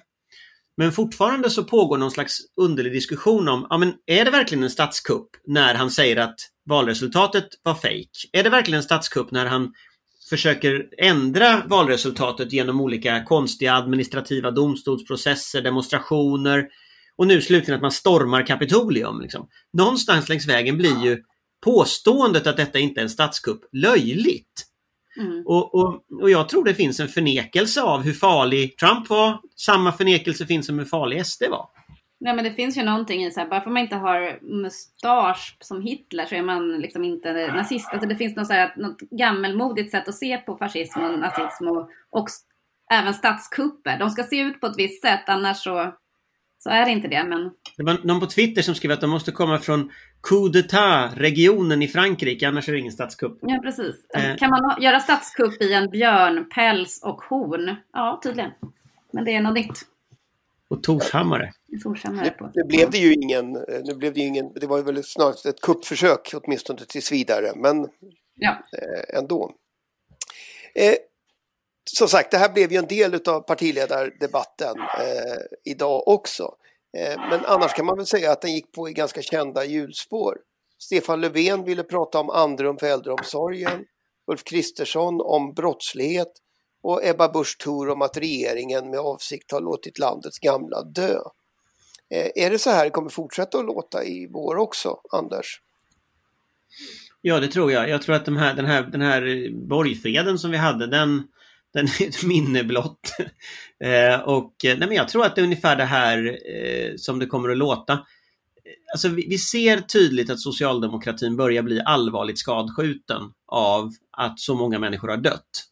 Men 0.76 0.92
fortfarande 0.92 1.50
så 1.50 1.64
pågår 1.64 1.98
någon 1.98 2.10
slags 2.10 2.38
underlig 2.60 2.92
diskussion 2.92 3.48
om, 3.48 3.66
ja 3.70 3.78
men 3.78 3.94
är 4.06 4.24
det 4.24 4.30
verkligen 4.30 4.64
en 4.64 4.70
statskupp 4.70 5.28
när 5.46 5.74
han 5.74 5.90
säger 5.90 6.16
att 6.16 6.40
valresultatet 6.66 7.48
var 7.62 7.74
fejk? 7.74 8.10
Är 8.32 8.42
det 8.42 8.50
verkligen 8.50 8.76
en 8.76 8.82
statskupp 8.82 9.30
när 9.30 9.46
han 9.46 9.72
försöker 10.28 10.88
ändra 10.98 11.62
valresultatet 11.66 12.52
genom 12.52 12.80
olika 12.80 13.24
konstiga 13.24 13.74
administrativa 13.74 14.50
domstolsprocesser, 14.50 15.62
demonstrationer 15.62 16.68
och 17.16 17.26
nu 17.26 17.40
slutligen 17.40 17.74
att 17.74 17.82
man 17.82 17.92
stormar 17.92 18.46
Kapitolium. 18.46 19.20
Liksom. 19.20 19.48
Någonstans 19.72 20.28
längs 20.28 20.48
vägen 20.48 20.78
blir 20.78 21.04
ju 21.04 21.22
påståendet 21.64 22.46
att 22.46 22.56
detta 22.56 22.78
inte 22.78 23.00
är 23.00 23.02
en 23.02 23.10
statskupp 23.10 23.60
löjligt. 23.72 24.64
Mm. 25.20 25.42
Och, 25.46 25.74
och, 25.74 26.04
och 26.22 26.30
jag 26.30 26.48
tror 26.48 26.64
det 26.64 26.74
finns 26.74 27.00
en 27.00 27.08
förnekelse 27.08 27.82
av 27.82 28.02
hur 28.02 28.12
farlig 28.12 28.78
Trump 28.78 29.08
var. 29.08 29.40
Samma 29.56 29.92
förnekelse 29.92 30.46
finns 30.46 30.68
om 30.68 30.78
hur 30.78 30.86
farlig 30.86 31.26
SD 31.26 31.42
var. 31.50 31.68
Nej 32.20 32.34
men 32.34 32.44
det 32.44 32.52
finns 32.52 32.76
ju 32.76 32.82
någonting 32.82 33.24
i 33.24 33.30
så 33.30 33.40
här, 33.40 33.48
bara 33.48 33.60
för 33.60 33.70
man 33.70 33.82
inte 33.82 33.96
har 33.96 34.38
mustasch 34.42 35.56
som 35.60 35.82
Hitler 35.82 36.26
så 36.26 36.34
är 36.34 36.42
man 36.42 36.78
liksom 36.78 37.04
inte 37.04 37.32
nazist. 37.52 37.88
Alltså 37.92 38.08
det 38.08 38.16
finns 38.16 38.36
något, 38.36 38.46
så 38.46 38.52
här, 38.52 38.74
något 38.76 39.00
gammelmodigt 39.00 39.90
sätt 39.90 40.08
att 40.08 40.14
se 40.14 40.36
på 40.36 40.56
fascism 40.56 41.00
och 41.00 41.18
nazism 41.18 41.68
och, 41.68 41.90
och 42.10 42.28
även 42.90 43.14
statskupper. 43.14 43.98
De 43.98 44.10
ska 44.10 44.22
se 44.22 44.40
ut 44.40 44.60
på 44.60 44.66
ett 44.66 44.78
visst 44.78 45.02
sätt 45.02 45.22
annars 45.26 45.56
så, 45.56 45.94
så 46.58 46.70
är 46.70 46.84
det 46.84 46.90
inte 46.90 47.08
det. 47.08 47.24
Men... 47.24 47.50
Det 47.76 47.82
var 47.82 47.98
någon 48.04 48.20
på 48.20 48.26
Twitter 48.26 48.62
som 48.62 48.74
skrev 48.74 48.92
att 48.92 49.00
de 49.00 49.10
måste 49.10 49.32
komma 49.32 49.58
från 49.58 49.90
coup 50.22 50.54
d'etat-regionen 50.54 51.82
i 51.82 51.88
Frankrike 51.88 52.48
annars 52.48 52.68
är 52.68 52.72
det 52.72 52.78
ingen 52.78 52.92
statskupp. 52.92 53.38
Ja 53.42 53.60
precis. 53.62 54.10
Eh. 54.14 54.36
Kan 54.36 54.50
man 54.50 54.82
göra 54.82 55.00
statskupp 55.00 55.62
i 55.62 55.72
en 55.72 55.90
björn, 55.90 56.48
päls 56.54 57.02
och 57.02 57.22
horn? 57.22 57.76
Ja 57.92 58.20
tydligen. 58.22 58.50
Men 59.12 59.24
det 59.24 59.34
är 59.34 59.40
något 59.40 59.54
nytt. 59.54 59.82
Och 60.68 60.82
Torshammare. 60.82 61.52
På. 62.30 62.50
Nu, 62.54 62.64
blev 62.64 62.90
det 62.90 62.98
ju 62.98 63.14
ingen, 63.14 63.52
nu 63.84 63.94
blev 63.94 64.14
det 64.14 64.20
ingen, 64.20 64.52
det 64.54 64.66
var 64.66 64.82
väl 64.82 65.04
snarast 65.04 65.46
ett 65.46 65.60
kuppförsök 65.60 66.34
åtminstone 66.34 66.80
tills 66.88 67.12
vidare, 67.12 67.52
men 67.56 67.88
ja. 68.34 68.50
eh, 68.50 69.18
ändå. 69.18 69.54
Eh, 70.74 70.94
som 71.90 72.08
sagt, 72.08 72.30
det 72.30 72.38
här 72.38 72.52
blev 72.52 72.72
ju 72.72 72.78
en 72.78 72.86
del 72.86 73.14
av 73.14 73.40
partiledardebatten 73.40 74.74
eh, 74.78 75.42
idag 75.64 76.08
också. 76.08 76.54
Eh, 76.96 77.20
men 77.30 77.44
annars 77.44 77.72
kan 77.72 77.86
man 77.86 77.96
väl 77.96 78.06
säga 78.06 78.32
att 78.32 78.42
den 78.42 78.54
gick 78.54 78.72
på 78.72 78.88
i 78.88 78.92
ganska 78.92 79.22
kända 79.22 79.64
hjulspår. 79.64 80.38
Stefan 80.78 81.20
Löfven 81.20 81.64
ville 81.64 81.82
prata 81.82 82.20
om 82.20 82.30
andrum 82.30 82.78
för 82.78 82.86
äldreomsorgen. 82.86 83.84
Ulf 84.26 84.44
Kristersson 84.44 85.20
om 85.20 85.54
brottslighet 85.54 86.32
och 86.82 87.04
Ebba 87.04 87.28
Busch 87.28 87.58
Thor 87.58 87.90
om 87.90 88.02
att 88.02 88.16
regeringen 88.16 88.90
med 88.90 89.00
avsikt 89.00 89.52
har 89.52 89.60
låtit 89.60 89.98
landets 89.98 90.38
gamla 90.38 90.82
dö. 90.82 91.18
Eh, 92.10 92.44
är 92.44 92.50
det 92.50 92.58
så 92.58 92.70
här 92.70 92.84
det 92.84 92.90
kommer 92.90 93.10
fortsätta 93.10 93.58
att 93.58 93.66
låta 93.66 94.04
i 94.04 94.28
vår 94.32 94.56
också, 94.56 94.96
Anders? 95.12 95.60
Ja, 97.20 97.40
det 97.40 97.48
tror 97.48 97.72
jag. 97.72 97.88
Jag 97.88 98.02
tror 98.02 98.14
att 98.14 98.24
de 98.24 98.36
här, 98.36 98.54
den 98.54 98.66
här, 98.66 98.82
den 98.82 99.00
här 99.00 99.50
borgfreden 99.68 100.38
som 100.38 100.50
vi 100.50 100.56
hade, 100.56 100.86
den, 100.86 101.22
den 101.72 101.86
är 101.86 102.08
ett 102.08 102.22
minne 102.22 102.64
blott. 102.64 103.10
eh, 103.84 104.20
och 104.20 104.64
eh, 104.64 104.78
nej, 104.78 104.88
men 104.88 104.92
jag 104.92 105.08
tror 105.08 105.24
att 105.24 105.34
det 105.34 105.40
är 105.40 105.44
ungefär 105.44 105.76
det 105.76 105.84
här 105.84 106.38
eh, 106.56 106.92
som 106.96 107.18
det 107.18 107.26
kommer 107.26 107.48
att 107.48 107.56
låta. 107.56 107.92
Eh, 107.92 107.98
alltså, 108.92 109.08
vi, 109.08 109.26
vi, 109.28 109.38
ser 109.38 109.80
tydligt 109.80 110.30
att 110.30 110.40
socialdemokratin 110.40 111.36
börjar 111.36 111.62
bli 111.62 111.80
allvarligt 111.80 112.38
skadskjuten 112.38 113.22
av 113.46 113.90
att 114.12 114.40
så 114.40 114.54
många 114.54 114.78
människor 114.78 115.08
har 115.08 115.16
dött. 115.16 115.64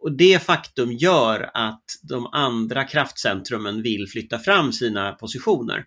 Och 0.00 0.12
det 0.12 0.42
faktum 0.42 0.92
gör 0.92 1.50
att 1.54 1.84
de 2.02 2.26
andra 2.26 2.84
kraftcentrumen 2.84 3.82
vill 3.82 4.08
flytta 4.08 4.38
fram 4.38 4.72
sina 4.72 5.12
positioner. 5.12 5.84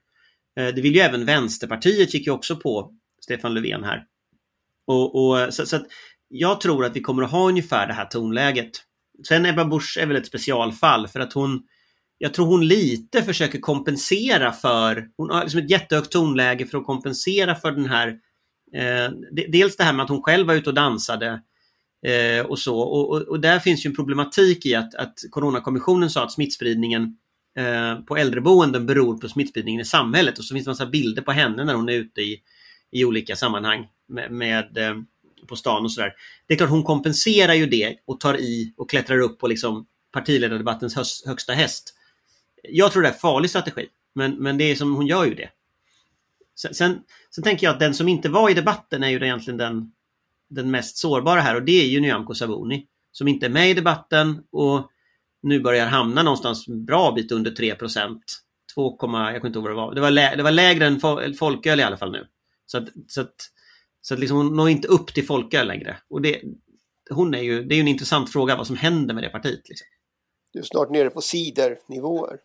Eh, 0.60 0.68
det 0.68 0.82
vill 0.82 0.96
ju 0.96 1.02
även 1.02 1.26
Vänsterpartiet, 1.26 2.14
gick 2.14 2.28
ju 2.28 2.32
också 2.32 2.56
på 2.56 2.92
Stefan 3.24 3.54
Löfven 3.54 3.84
här. 3.84 4.04
Och, 4.88 5.16
och 5.16 5.54
så, 5.54 5.66
så 5.66 5.80
jag 6.28 6.62
tror 6.62 6.86
att 6.86 6.96
vi 6.96 7.02
kommer 7.02 7.24
att 7.24 7.32
ha 7.32 7.50
ungefär 7.50 7.88
det 7.88 7.94
här 7.94 8.06
tonläget. 8.06 8.72
Sen 9.28 9.46
Ebba 9.46 9.66
Busch 9.66 9.98
är 10.02 10.06
väl 10.06 10.18
ett 10.18 10.28
specialfall 10.28 11.08
för 11.08 11.20
att 11.20 11.34
hon 11.34 11.64
jag 12.24 12.34
tror 12.34 12.46
hon 12.46 12.68
lite 12.68 13.24
försöker 13.24 13.60
kompensera 13.60 14.52
för, 14.52 15.08
hon 15.18 15.30
har 15.30 15.42
liksom 15.42 15.60
ett 15.60 15.70
jättehögt 15.70 16.12
tonläge 16.12 16.66
för 16.66 16.78
att 16.78 16.86
kompensera 16.86 17.56
för 17.56 17.72
den 17.72 17.86
här, 17.86 18.08
eh, 18.76 19.12
dels 19.52 19.78
det 19.78 19.84
här 19.84 19.94
med 19.94 20.04
att 20.04 20.10
hon 20.10 20.22
själv 20.22 20.48
var 20.48 20.54
ute 20.54 20.70
och 20.70 20.76
dansade 20.76 21.42
Eh, 22.04 22.46
och 22.46 22.60
så. 22.60 22.80
Och, 22.80 23.10
och, 23.10 23.22
och, 23.22 23.40
där 23.40 23.60
finns 23.60 23.86
ju 23.86 23.88
en 23.88 23.96
problematik 23.96 24.66
i 24.66 24.76
att, 24.76 24.96
att 24.96 25.20
Coronakommissionen 25.30 26.10
sa 26.10 26.24
att 26.24 26.32
smittspridningen 26.32 27.18
eh, 27.58 27.96
på 27.96 28.18
äldreboenden 28.18 28.86
beror 28.86 29.18
på 29.18 29.30
smittspridningen 29.30 29.82
i 29.82 29.86
samhället. 29.86 30.40
Och 30.40 30.46
så 30.46 30.54
finns 30.54 30.66
det 30.66 30.72
massa 30.72 30.86
bilder 30.86 31.22
på 31.22 31.32
henne 31.32 31.64
när 31.64 31.74
hon 31.74 31.90
är 31.90 31.94
ute 31.94 32.22
i, 32.22 32.42
i 32.92 33.06
olika 33.06 33.36
sammanhang 33.36 33.88
med, 34.08 34.32
med 34.32 34.78
eh, 34.78 34.96
på 35.48 35.56
stan 35.56 35.84
och 35.84 35.92
sådär. 35.92 36.14
Det 36.48 36.54
är 36.54 36.58
klart 36.58 36.70
hon 36.70 36.84
kompenserar 36.84 37.54
ju 37.54 37.66
det 37.66 37.96
och 38.06 38.20
tar 38.20 38.38
i 38.38 38.74
och 38.78 38.90
klättrar 38.90 39.20
upp 39.20 39.40
på 39.40 39.48
liksom 39.48 39.86
partiledardebattens 40.12 40.96
höst, 40.96 41.28
högsta 41.28 41.54
häst. 41.54 41.96
Jag 42.64 42.92
tror 42.92 43.02
det 43.02 43.08
är 43.08 43.14
en 43.14 43.20
farlig 43.20 43.50
strategi, 43.50 43.88
men, 44.16 44.32
men 44.32 44.58
det 44.58 44.64
är 44.64 44.76
som 44.76 44.96
hon 44.96 45.08
gör 45.08 45.26
ju 45.26 45.34
det. 45.34 45.50
Sen, 46.56 46.74
sen, 46.74 47.00
sen, 47.36 47.44
tänker 47.44 47.68
jag 47.68 47.74
att 47.74 47.80
den 47.80 47.94
som 47.94 48.08
inte 48.08 48.30
var 48.30 48.50
i 48.50 48.54
debatten 48.54 49.04
är 49.04 49.10
ju 49.10 49.16
egentligen 49.16 49.58
den, 49.58 49.92
den 50.52 50.72
mest 50.72 50.98
sårbara 50.98 51.42
här 51.42 51.56
och 51.56 51.64
det 51.64 51.82
är 51.82 51.86
ju 51.86 52.00
Nyamko 52.00 52.34
Sabuni. 52.34 52.88
Som 53.12 53.28
inte 53.28 53.46
är 53.46 53.50
med 53.50 53.70
i 53.70 53.74
debatten 53.74 54.44
och 54.52 54.92
nu 55.42 55.60
börjar 55.60 55.86
hamna 55.86 56.24
någonstans 56.24 56.68
bra 56.68 57.12
bit 57.12 57.32
under 57.32 57.52
3 57.52 57.76
2, 58.76 58.90
jag 58.92 58.98
kommer 58.98 59.46
inte 59.46 59.60
ihåg 59.60 59.64
vad 59.64 59.72
det 59.72 59.76
var. 59.76 59.96
Det 59.96 60.02
var, 60.02 60.12
lä, 60.12 60.36
det 60.36 60.44
var 60.44 60.52
lägre 60.52 60.86
än 60.86 61.00
folköl 61.36 61.80
i 61.80 61.84
alla 61.84 61.98
fall 61.98 62.12
nu. 62.12 62.28
Så 62.66 62.78
att, 62.78 62.88
så 63.08 63.22
att, 63.22 63.36
så 64.02 64.14
att 64.14 64.20
liksom 64.20 64.38
hon 64.38 64.56
når 64.56 64.70
inte 64.70 64.88
upp 64.88 65.14
till 65.14 65.26
folköl 65.26 65.68
längre. 65.68 65.98
Och 66.10 66.22
det, 66.22 66.42
hon 67.10 67.34
är 67.34 67.42
ju, 67.42 67.64
det 67.64 67.74
är 67.74 67.78
ju 67.78 67.82
en 67.82 67.88
intressant 67.88 68.32
fråga 68.32 68.56
vad 68.56 68.68
som 68.68 68.76
händer 68.76 69.14
med 69.14 69.24
det 69.24 69.30
partiet. 69.30 69.70
Liksom. 69.70 69.88
Du 70.54 70.60
är 70.60 70.64
snart 70.64 70.90
nere 70.90 71.10
på 71.10 71.22
sidernivåer. 71.22 72.40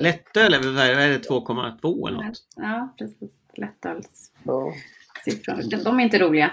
Lättöl 0.00 0.54
är 0.54 0.58
väl 0.58 0.76
är 0.76 1.08
det 1.08 1.28
2,2 1.28 2.08
eller 2.08 2.24
något? 2.24 2.44
Ja, 2.56 2.94
precis. 2.98 3.30
Lättölssiffror. 3.56 4.32
Ja. 4.44 4.74
De 5.84 6.00
är 6.00 6.04
inte 6.04 6.18
roliga 6.18 6.50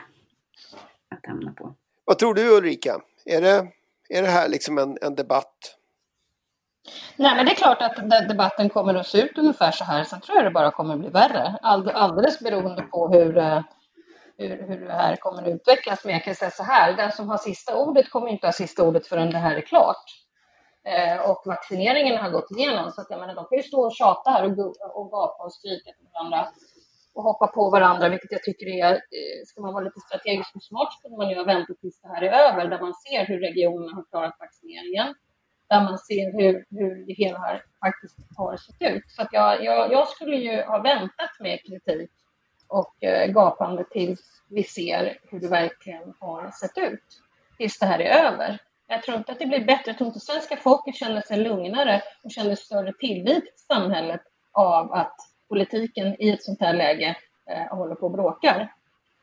att 1.10 1.26
hamna 1.26 1.52
på. 1.52 1.76
Vad 2.06 2.20
tror 2.20 2.34
du 2.34 2.58
Ulrika? 2.58 3.02
Är 3.26 3.42
det, 3.42 3.68
är 4.10 4.22
det 4.22 4.28
här 4.28 4.50
liksom 4.50 4.78
en, 4.78 4.98
en 5.02 5.16
debatt? 5.16 5.76
Nej, 7.16 7.36
men 7.36 7.46
det 7.46 7.52
är 7.52 7.56
klart 7.56 7.82
att 7.82 8.10
debatten 8.30 8.70
kommer 8.70 8.96
att 8.96 9.08
se 9.08 9.22
ut 9.22 9.38
ungefär 9.38 9.72
så 9.72 9.84
här. 9.84 10.04
Sen 10.04 10.22
tror 10.22 10.38
jag 10.38 10.46
det 10.46 10.52
bara 10.52 10.72
kommer 10.72 10.94
att 10.94 11.00
bli 11.00 11.10
värre. 11.10 11.58
All, 11.62 11.90
alldeles 11.90 12.40
beroende 12.40 12.82
på 12.82 13.08
hur, 13.08 13.38
eh, 13.38 13.62
hur, 14.38 14.68
hur 14.68 14.86
det 14.86 14.94
här 14.94 15.16
kommer 15.16 15.42
att 15.42 15.48
utvecklas. 15.48 16.06
Men 16.06 16.14
jag 16.14 16.24
kan 16.24 16.36
säga 16.36 16.52
så 16.52 16.64
här, 16.64 16.94
den 16.94 17.12
som 17.12 17.30
har 17.30 17.38
sista 17.38 17.76
ordet 17.76 18.10
kommer 18.10 18.28
inte 18.28 18.48
ha 18.48 18.52
sista 18.52 18.84
ordet 18.84 19.08
förrän 19.08 19.32
det 19.32 19.38
här 19.38 19.56
är 19.56 19.62
klart. 19.62 20.06
Eh, 20.84 21.30
och 21.30 21.44
vaccineringen 21.46 22.18
har 22.18 22.30
gått 22.30 22.52
igenom. 22.52 22.92
Så 22.92 23.02
att 23.02 23.08
jag 23.10 23.20
menar, 23.20 23.36
de 23.36 23.46
kan 23.46 23.58
ju 23.58 23.64
stå 23.64 23.86
och 23.86 23.96
tjata 23.96 24.32
här 24.32 24.44
och, 24.44 24.60
och 24.98 25.12
gapa 25.12 25.44
och 25.44 25.54
skrika 25.54 25.92
till 25.92 26.08
varandra 26.14 26.48
och 27.16 27.24
hoppa 27.24 27.48
på 27.48 27.70
varandra, 27.70 28.10
vilket 28.10 28.32
jag 28.32 28.44
tycker 28.44 28.68
är, 28.68 28.94
eh, 28.94 29.46
ska 29.46 29.62
man 29.62 29.74
vara 29.74 29.84
lite 29.84 30.00
strategisk 30.00 30.56
och 30.56 30.64
smart 30.64 30.94
skulle 30.94 31.18
man 31.18 31.30
ju 31.30 31.36
ha 31.36 31.44
väntat 31.44 31.80
tills 31.80 32.02
det 32.02 32.08
här 32.08 32.22
är 32.22 32.32
över, 32.32 32.68
där 32.68 32.80
man 32.82 32.94
ser 32.94 33.26
hur 33.26 33.40
regionerna 33.40 33.96
har 33.96 34.06
klarat 34.10 34.36
vaccineringen, 34.40 35.16
där 35.70 35.82
man 35.84 35.98
ser 35.98 36.32
hur, 36.32 36.66
hur 36.70 37.06
det 37.06 37.14
hela 37.14 37.40
här 37.40 37.64
faktiskt 37.86 38.18
har 38.38 38.58
sett 38.58 38.82
ut. 38.82 39.04
Så 39.08 39.22
att 39.22 39.30
jag, 39.32 39.64
jag, 39.64 39.92
jag 39.92 40.08
skulle 40.08 40.36
ju 40.36 40.62
ha 40.62 40.82
väntat 40.82 41.34
med 41.40 41.60
kritik 41.64 42.12
och 42.68 43.04
eh, 43.04 43.32
gapande 43.32 43.84
tills 43.92 44.22
vi 44.50 44.64
ser 44.64 45.18
hur 45.24 45.40
det 45.40 45.48
verkligen 45.48 46.14
har 46.20 46.52
sett 46.52 46.78
ut, 46.78 47.22
tills 47.58 47.80
det 47.80 47.86
här 47.86 48.00
är 48.00 48.26
över. 48.26 48.60
Jag 48.88 49.04
tror 49.04 49.18
inte 49.18 49.32
att 49.32 49.40
det 49.40 49.46
blir 49.46 49.66
bättre. 49.66 49.84
Jag 49.86 49.98
tror 49.98 50.08
inte 50.08 50.20
svenska 50.20 50.58
folket 50.58 50.96
känner 50.96 51.22
sig 51.22 51.38
lugnare 51.38 52.02
och 52.24 52.32
känner 52.32 52.56
större 52.56 52.94
tillit 52.94 53.44
till 53.44 53.66
samhället 53.68 54.22
av 54.52 54.94
att 54.94 55.16
politiken 55.50 56.16
i 56.20 56.30
ett 56.30 56.44
sånt 56.44 56.62
här 56.62 56.74
läge 56.74 57.16
eh, 57.50 57.78
håller 57.78 57.96
på 57.96 58.06
och 58.06 58.12
bråkar. 58.12 58.74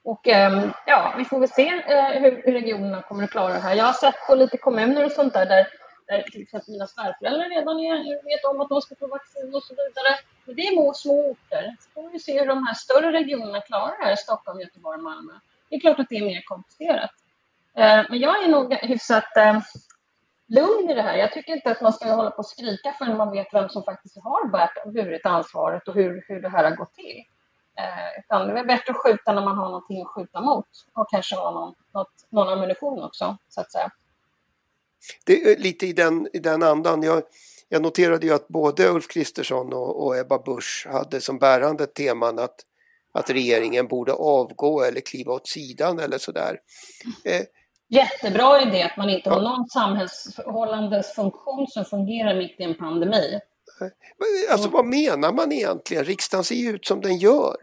Och 0.05 0.29
eh, 0.29 0.71
ja, 0.87 1.15
vi 1.19 1.25
får 1.25 1.41
väl 1.41 1.49
se 1.49 1.69
eh, 1.69 2.23
hur, 2.23 2.43
hur 2.45 2.53
regionerna 2.53 3.03
kommer 3.03 3.25
att 3.25 3.31
klara 3.31 3.53
det 3.53 3.59
här. 3.59 3.75
Jag 3.75 3.85
har 3.85 3.93
sett 3.93 4.27
på 4.29 4.35
lite 4.35 4.57
kommuner 4.57 5.05
och 5.05 5.13
sånt 5.13 5.33
där, 5.33 5.47
där, 5.47 5.67
där 6.07 6.23
till 6.23 6.43
exempel 6.43 6.73
mina 6.73 6.87
svärföräldrar 6.87 7.49
redan 7.49 7.81
är, 7.81 8.25
vet 8.25 8.45
om 8.45 8.61
att 8.61 8.69
de 8.69 8.83
ska 8.83 8.95
få 8.95 9.07
vaccin 9.07 9.55
och 9.55 9.63
så 9.63 9.75
vidare. 9.75 10.19
Men 10.45 10.57
det 10.57 10.63
är 10.63 10.73
små, 10.73 10.95
små 10.95 11.31
orter. 11.31 11.77
Så 11.81 11.91
får 11.91 12.11
vi 12.11 12.19
se 12.19 12.41
hur 12.41 12.47
de 12.47 12.67
här 12.67 12.75
större 12.75 13.13
regionerna 13.13 13.61
klarar 13.61 13.99
det 13.99 14.05
här, 14.05 14.17
Stockholm, 14.17 14.61
Göteborg, 14.61 15.03
Malmö. 15.03 15.33
Det 15.69 15.77
är 15.77 15.81
klart 15.81 15.99
att 15.99 16.09
det 16.09 16.17
är 16.17 16.25
mer 16.25 16.43
komplicerat. 16.45 17.11
Eh, 17.77 18.03
men 18.11 18.19
jag 18.19 18.45
är 18.45 18.49
nog 18.49 18.75
hyfsat 18.75 19.37
eh, 19.37 19.61
lugn 20.55 20.91
i 20.91 20.95
det 20.95 21.03
här. 21.03 21.17
Jag 21.17 21.33
tycker 21.33 21.53
inte 21.53 21.71
att 21.71 21.81
man 21.81 21.93
ska 21.93 22.13
hålla 22.13 22.31
på 22.31 22.39
och 22.39 22.47
skrika 22.47 22.95
förrän 22.99 23.17
man 23.17 23.31
vet 23.31 23.47
vem 23.53 23.69
som 23.69 23.83
faktiskt 23.83 24.17
har 24.17 24.93
burit 24.93 25.27
ansvaret 25.27 25.89
och 25.89 25.95
hur, 25.95 26.25
hur 26.29 26.43
det 26.43 26.49
här 26.49 26.65
har 26.65 26.77
gått 26.77 26.95
till. 26.95 27.25
Eh, 27.79 28.19
utan 28.19 28.49
det 28.49 28.61
är 28.61 28.65
bättre 28.65 28.93
att 28.93 28.97
skjuta 28.97 29.33
när 29.33 29.45
man 29.45 29.59
har 29.59 29.65
någonting 29.65 30.03
att 30.03 30.09
skjuta 30.09 30.41
mot 30.41 30.67
och 30.95 31.11
kanske 31.11 31.37
ha 31.37 31.51
någon, 31.51 31.75
något, 31.95 32.13
någon 32.31 32.49
ammunition 32.49 33.03
också, 33.03 33.37
så 33.49 33.61
att 33.61 33.73
säga. 33.73 33.91
Det 35.27 35.43
är 35.43 35.57
lite 35.57 35.87
i 35.87 35.93
den, 35.93 36.29
i 36.33 36.39
den 36.39 36.63
andan. 36.63 37.03
Jag, 37.03 37.23
jag 37.69 37.83
noterade 37.83 38.27
ju 38.27 38.35
att 38.35 38.49
både 38.49 38.89
Ulf 38.89 39.09
Kristersson 39.09 39.73
och, 39.73 40.07
och 40.07 40.17
Ebba 40.17 40.39
Busch 40.39 40.87
hade 40.91 41.21
som 41.21 41.39
bärande 41.39 41.87
teman 41.87 42.39
att, 42.39 42.57
att 43.13 43.31
regeringen 43.31 43.87
borde 43.89 44.13
avgå 44.13 44.83
eller 44.83 45.01
kliva 45.01 45.33
åt 45.33 45.49
sidan 45.49 45.99
eller 45.99 46.19
sådär. 46.19 46.59
Eh, 47.25 47.43
jättebra 47.93 48.63
idé 48.63 48.83
att 48.83 48.97
man 48.97 49.11
inte 49.11 49.31
har 49.31 49.41
någon 49.41 49.69
samhällsförhållandes 49.69 51.15
funktion 51.15 51.67
som 51.69 51.85
fungerar 51.85 52.35
mitt 52.35 52.61
i 52.61 52.63
en 52.63 52.75
pandemi. 52.75 53.41
Alltså 54.51 54.69
vad 54.69 54.85
menar 54.85 55.33
man 55.33 55.53
egentligen? 55.53 56.05
Riksdagen 56.05 56.45
ser 56.45 56.55
ju 56.55 56.71
ut 56.71 56.87
som 56.87 57.01
den 57.01 57.19
gör. 57.19 57.57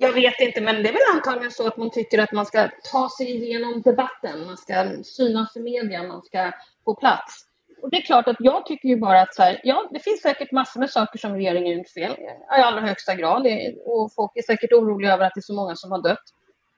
Jag 0.00 0.12
vet 0.12 0.40
inte, 0.40 0.60
men 0.60 0.82
det 0.82 0.88
är 0.88 0.92
väl 0.92 1.14
antagligen 1.14 1.50
så 1.50 1.66
att 1.66 1.76
man 1.76 1.90
tycker 1.90 2.18
att 2.18 2.32
man 2.32 2.46
ska 2.46 2.68
ta 2.92 3.10
sig 3.18 3.30
igenom 3.30 3.82
debatten, 3.82 4.46
man 4.46 4.56
ska 4.56 5.02
synas 5.04 5.56
i 5.56 5.60
media, 5.60 6.02
man 6.02 6.22
ska 6.22 6.52
få 6.84 6.94
plats. 6.94 7.44
Och 7.82 7.90
det 7.90 7.96
är 7.96 8.02
klart 8.02 8.28
att 8.28 8.36
jag 8.38 8.66
tycker 8.66 8.88
ju 8.88 8.96
bara 8.96 9.22
att 9.22 9.34
så 9.34 9.42
här, 9.42 9.60
ja, 9.64 9.88
det 9.92 9.98
finns 9.98 10.20
säkert 10.20 10.52
massor 10.52 10.80
med 10.80 10.90
saker 10.90 11.18
som 11.18 11.34
regeringen 11.34 11.78
gjort 11.78 11.88
fel 11.88 12.12
i 12.58 12.62
allra 12.62 12.80
högsta 12.80 13.14
grad 13.14 13.46
och 13.86 14.12
folk 14.14 14.32
är 14.34 14.42
säkert 14.42 14.72
oroliga 14.72 15.12
över 15.12 15.26
att 15.26 15.34
det 15.34 15.38
är 15.38 15.42
så 15.42 15.54
många 15.54 15.76
som 15.76 15.90
har 15.92 16.02
dött. 16.02 16.24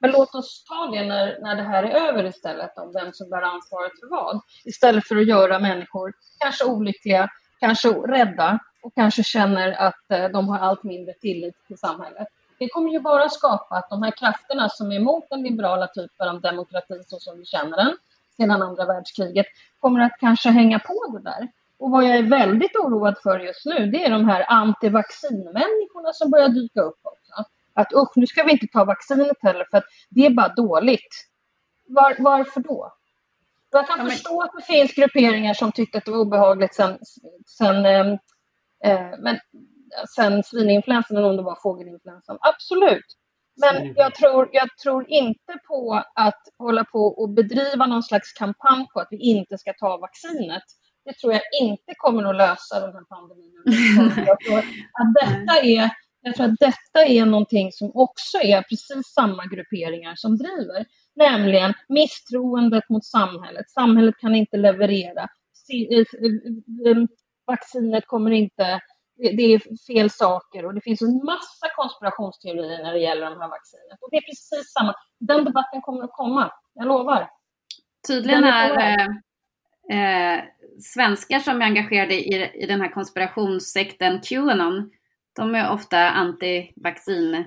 Men 0.00 0.10
låt 0.10 0.34
oss 0.34 0.64
ta 0.64 0.86
det 0.86 1.04
när, 1.04 1.38
när 1.40 1.56
det 1.56 1.62
här 1.62 1.82
är 1.82 2.08
över 2.08 2.24
istället, 2.24 2.78
om 2.78 2.92
vem 2.92 3.12
som 3.12 3.30
bär 3.30 3.42
ansvaret 3.42 3.92
för 4.00 4.08
vad. 4.10 4.40
Istället 4.64 5.06
för 5.08 5.16
att 5.16 5.26
göra 5.26 5.58
människor 5.58 6.12
kanske 6.38 6.64
olyckliga, 6.64 7.28
kanske 7.60 7.88
rädda 7.88 8.58
och 8.82 8.94
kanske 8.94 9.22
känner 9.22 9.72
att 9.72 10.10
eh, 10.10 10.28
de 10.28 10.48
har 10.48 10.58
allt 10.58 10.82
mindre 10.82 11.14
tillit 11.14 11.54
till 11.66 11.78
samhället. 11.78 12.28
Det 12.58 12.68
kommer 12.68 12.90
ju 12.90 13.00
bara 13.00 13.28
skapa 13.28 13.76
att 13.76 13.90
de 13.90 14.02
här 14.02 14.10
krafterna 14.10 14.68
som 14.68 14.92
är 14.92 14.96
emot 14.96 15.24
den 15.30 15.42
liberala 15.42 15.86
typen 15.86 16.28
av 16.28 16.40
demokrati 16.40 17.02
så 17.06 17.18
som 17.18 17.38
vi 17.38 17.44
känner 17.44 17.76
den 17.76 17.96
sedan 18.36 18.62
andra 18.62 18.84
världskriget 18.84 19.46
kommer 19.80 20.00
att 20.00 20.16
kanske 20.20 20.50
hänga 20.50 20.78
på 20.78 21.06
det 21.12 21.30
där. 21.30 21.48
Och 21.78 21.90
vad 21.90 22.04
jag 22.04 22.16
är 22.16 22.22
väldigt 22.22 22.76
oroad 22.76 23.18
för 23.22 23.38
just 23.38 23.64
nu, 23.64 23.86
det 23.86 24.04
är 24.04 24.10
de 24.10 24.28
här 24.28 24.44
antivaccinmänniskorna 24.48 26.12
som 26.12 26.30
börjar 26.30 26.48
dyka 26.48 26.80
upp 26.80 26.98
också 27.02 27.19
att 27.74 27.92
usch, 27.92 28.12
nu 28.16 28.26
ska 28.26 28.42
vi 28.42 28.52
inte 28.52 28.66
ta 28.66 28.84
vaccinet 28.84 29.36
heller 29.42 29.66
för 29.70 29.78
att 29.78 29.84
det 30.10 30.26
är 30.26 30.30
bara 30.30 30.48
dåligt. 30.48 31.26
Var, 31.88 32.16
varför 32.18 32.60
då? 32.60 32.92
Jag 33.70 33.86
kan 33.86 33.98
ja, 33.98 34.04
men... 34.04 34.12
förstå 34.12 34.42
att 34.42 34.50
det 34.58 34.72
finns 34.74 34.94
grupperingar 34.94 35.54
som 35.54 35.72
tyckte 35.72 35.98
att 35.98 36.04
det 36.04 36.10
var 36.10 36.18
obehagligt 36.18 36.74
sen, 36.74 36.98
sen, 37.58 37.86
eh, 37.86 38.06
eh 38.84 39.18
men, 39.18 39.38
sen 40.16 40.42
svininfluensan 40.42 41.16
eller 41.16 41.30
om 41.30 41.36
det 41.36 41.42
var 41.42 41.58
fågelinfluensan. 41.62 42.38
Absolut. 42.40 43.16
Men 43.60 43.94
jag 43.96 44.14
tror, 44.14 44.48
jag 44.52 44.68
tror 44.82 45.04
inte 45.08 45.58
på 45.68 46.02
att 46.14 46.42
hålla 46.58 46.84
på 46.84 46.98
och 46.98 47.28
bedriva 47.28 47.86
någon 47.86 48.02
slags 48.02 48.32
kampanj 48.32 48.86
på 48.94 49.00
att 49.00 49.08
vi 49.10 49.16
inte 49.16 49.58
ska 49.58 49.72
ta 49.72 49.96
vaccinet. 49.96 50.62
Det 51.04 51.12
tror 51.12 51.32
jag 51.32 51.42
inte 51.60 51.94
kommer 51.96 52.24
att 52.24 52.36
lösa 52.36 52.80
den 52.80 52.94
här 52.94 53.04
pandemin. 53.04 53.62
Jag 54.26 54.40
tror 54.40 54.58
att 54.58 55.14
detta 55.20 55.60
är 55.60 55.90
jag 56.22 56.34
tror 56.34 56.46
att 56.46 56.58
detta 56.60 57.04
är 57.06 57.26
någonting 57.26 57.72
som 57.72 57.90
också 57.94 58.38
är 58.38 58.62
precis 58.62 59.06
samma 59.14 59.46
grupperingar 59.46 60.14
som 60.16 60.36
driver, 60.36 60.86
nämligen 61.16 61.74
misstroendet 61.88 62.88
mot 62.88 63.04
samhället. 63.04 63.70
Samhället 63.70 64.14
kan 64.18 64.34
inte 64.34 64.56
leverera. 64.56 65.28
Eh, 65.72 65.98
eh, 65.98 66.96
vaccinet 67.46 68.06
kommer 68.06 68.30
inte, 68.30 68.80
det 69.16 69.42
är 69.42 69.86
fel 69.86 70.10
saker 70.10 70.66
och 70.66 70.74
det 70.74 70.80
finns 70.80 71.02
en 71.02 71.24
massa 71.24 71.66
konspirationsteorier 71.76 72.82
när 72.82 72.92
det 72.92 73.00
gäller 73.00 73.30
de 73.30 73.40
här 73.40 73.48
vaccinet. 73.48 73.98
Och 74.00 74.08
det 74.10 74.16
är 74.16 74.20
precis 74.22 74.72
samma, 74.72 74.94
den 75.18 75.44
debatten 75.44 75.80
kommer 75.82 76.04
att 76.04 76.12
komma, 76.12 76.52
jag 76.74 76.86
lovar. 76.86 77.30
Tydligen 78.06 78.44
är 78.44 78.78
eh, 78.78 79.06
eh, 79.98 80.44
svenskar 80.80 81.38
som 81.38 81.62
är 81.62 81.66
engagerade 81.66 82.14
i, 82.14 82.50
i 82.54 82.66
den 82.66 82.80
här 82.80 82.88
konspirationssekten 82.88 84.20
Qanon 84.20 84.90
de 85.36 85.54
är 85.54 85.72
ofta 85.72 85.96
anti-vaccin 85.96 87.44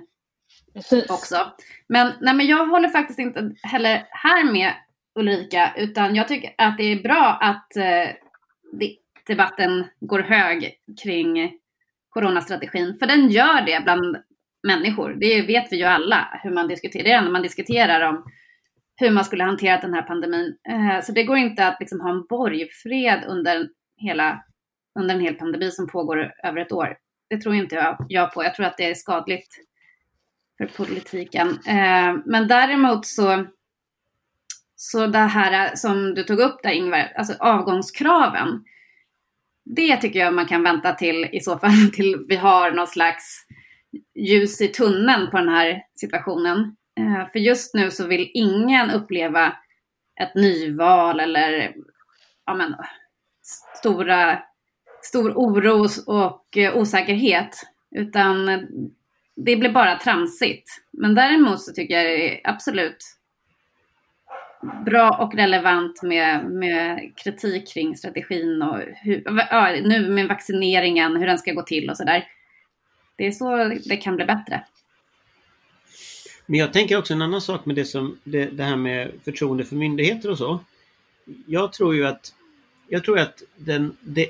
också. 1.10 1.52
Men, 1.88 2.14
nej, 2.22 2.34
men 2.34 2.48
jag 2.48 2.66
håller 2.68 2.90
faktiskt 2.90 3.20
inte 3.20 3.52
heller 3.64 4.08
här 4.12 4.52
med 4.52 4.74
Ulrika, 5.20 5.74
utan 5.78 6.16
jag 6.16 6.28
tycker 6.28 6.54
att 6.58 6.78
det 6.78 6.84
är 6.84 7.04
bra 7.04 7.38
att 7.42 7.76
eh, 7.76 8.16
debatten 9.28 9.86
går 10.00 10.20
hög 10.20 10.74
kring 11.04 11.60
coronastrategin, 12.10 12.98
för 13.00 13.06
den 13.06 13.30
gör 13.30 13.66
det 13.66 13.84
bland 13.84 14.18
människor. 14.68 15.14
Det 15.20 15.42
vet 15.42 15.72
vi 15.72 15.78
ju 15.78 15.84
alla 15.84 16.40
hur 16.44 16.52
man 16.52 16.68
diskuterar, 16.68 17.04
det 17.04 17.12
är 17.12 17.22
när 17.22 17.32
man 17.32 17.42
diskuterar 17.42 18.10
om 18.10 18.26
hur 18.96 19.12
man 19.12 19.26
skulle 19.26 19.44
hantera 19.44 19.82
den 19.82 19.94
här 19.94 20.02
pandemin. 20.02 20.58
Eh, 20.70 21.02
så 21.02 21.12
det 21.12 21.24
går 21.24 21.38
inte 21.38 21.68
att 21.68 21.80
liksom 21.80 22.02
ha 22.02 22.10
en 22.10 22.26
borgfred 22.30 23.24
under, 23.28 23.70
hela, 23.98 24.44
under 25.00 25.16
en 25.16 25.22
hel 25.22 25.36
pandemi 25.36 25.72
som 25.72 25.88
pågår 25.88 26.34
över 26.44 26.62
ett 26.62 26.72
år. 26.72 26.98
Det 27.34 27.40
tror 27.40 27.56
inte 27.56 27.76
jag, 27.76 28.06
jag 28.10 28.34
på. 28.34 28.44
Jag 28.44 28.56
tror 28.56 28.66
att 28.66 28.78
det 28.78 28.90
är 28.90 28.96
skadligt 28.96 29.56
för 30.58 30.66
politiken. 30.66 31.50
Eh, 31.50 32.16
men 32.26 32.48
däremot 32.48 33.06
så, 33.06 33.46
så 34.76 35.08
det 35.08 35.18
här 35.18 35.76
som 35.76 36.14
du 36.14 36.24
tog 36.24 36.40
upp 36.40 36.64
där 36.64 36.72
Ingvar, 36.72 37.12
alltså 37.16 37.34
avgångskraven. 37.40 38.64
det 39.66 39.98
tycker 39.98 40.20
jag 40.20 40.34
man 40.34 40.46
kan 40.46 40.64
vänta 40.64 40.94
till 40.94 41.30
i 41.32 41.40
så 41.40 41.60
fall 41.60 41.90
till 41.94 42.26
vi 42.28 42.36
har 42.36 42.72
någon 42.72 42.88
slags 42.88 43.46
ljus 44.16 44.62
i 44.62 44.68
tunneln 44.68 45.32
på 45.32 45.38
den 45.38 45.50
här 45.50 45.84
situationen. 45.96 46.76
Eh, 47.00 47.32
för 47.32 47.40
just 47.40 47.74
nu 47.74 47.92
så 47.92 48.08
vill 48.08 48.32
ingen 48.34 48.92
uppleva 48.92 49.54
ett 50.22 50.36
nyval 50.36 51.20
eller 51.20 51.76
ja, 52.46 52.54
men, 52.54 52.76
stora, 53.80 54.44
stor 55.04 55.34
oro 55.36 55.88
och 56.06 56.58
eh, 56.58 56.78
osäkerhet. 56.78 57.64
Utan 57.92 58.50
eh, 58.50 58.60
det 59.36 59.56
blir 59.56 59.72
bara 59.72 59.98
tramsigt. 59.98 60.70
Men 60.92 61.16
däremot 61.16 61.62
så 61.62 61.74
tycker 61.74 61.96
jag 61.96 62.06
det 62.06 62.34
är 62.34 62.50
absolut 62.50 62.98
bra 64.86 65.10
och 65.10 65.36
relevant 65.36 66.04
med, 66.04 66.46
med 66.46 67.12
kritik 67.16 67.74
kring 67.74 67.98
strategin 67.98 68.62
och 68.62 68.80
hur, 68.96 69.24
ja, 69.26 69.76
nu 69.84 70.10
med 70.10 70.28
vaccineringen, 70.28 71.16
hur 71.16 71.28
den 71.28 71.38
ska 71.38 71.52
gå 71.52 71.62
till 71.62 71.90
och 71.90 71.98
sådär. 71.98 72.28
Det 73.16 73.28
är 73.28 73.32
så 73.32 73.58
det 73.90 73.98
kan 73.98 74.16
bli 74.16 74.26
bättre. 74.26 74.64
Men 76.46 76.60
jag 76.60 76.74
tänker 76.74 76.98
också 76.98 77.14
en 77.14 77.22
annan 77.22 77.42
sak 77.42 77.66
med 77.66 77.76
det, 77.76 77.86
som, 77.86 78.18
det, 78.24 78.46
det 78.46 78.64
här 78.64 78.76
med 78.76 79.12
förtroende 79.26 79.66
för 79.66 79.76
myndigheter 79.76 80.32
och 80.32 80.38
så. 80.38 80.60
Jag 81.46 81.74
tror 81.74 81.96
ju 81.96 82.06
att, 82.06 82.34
jag 82.88 83.04
tror 83.04 83.20
att 83.20 83.44
den, 83.56 83.98
det, 84.02 84.30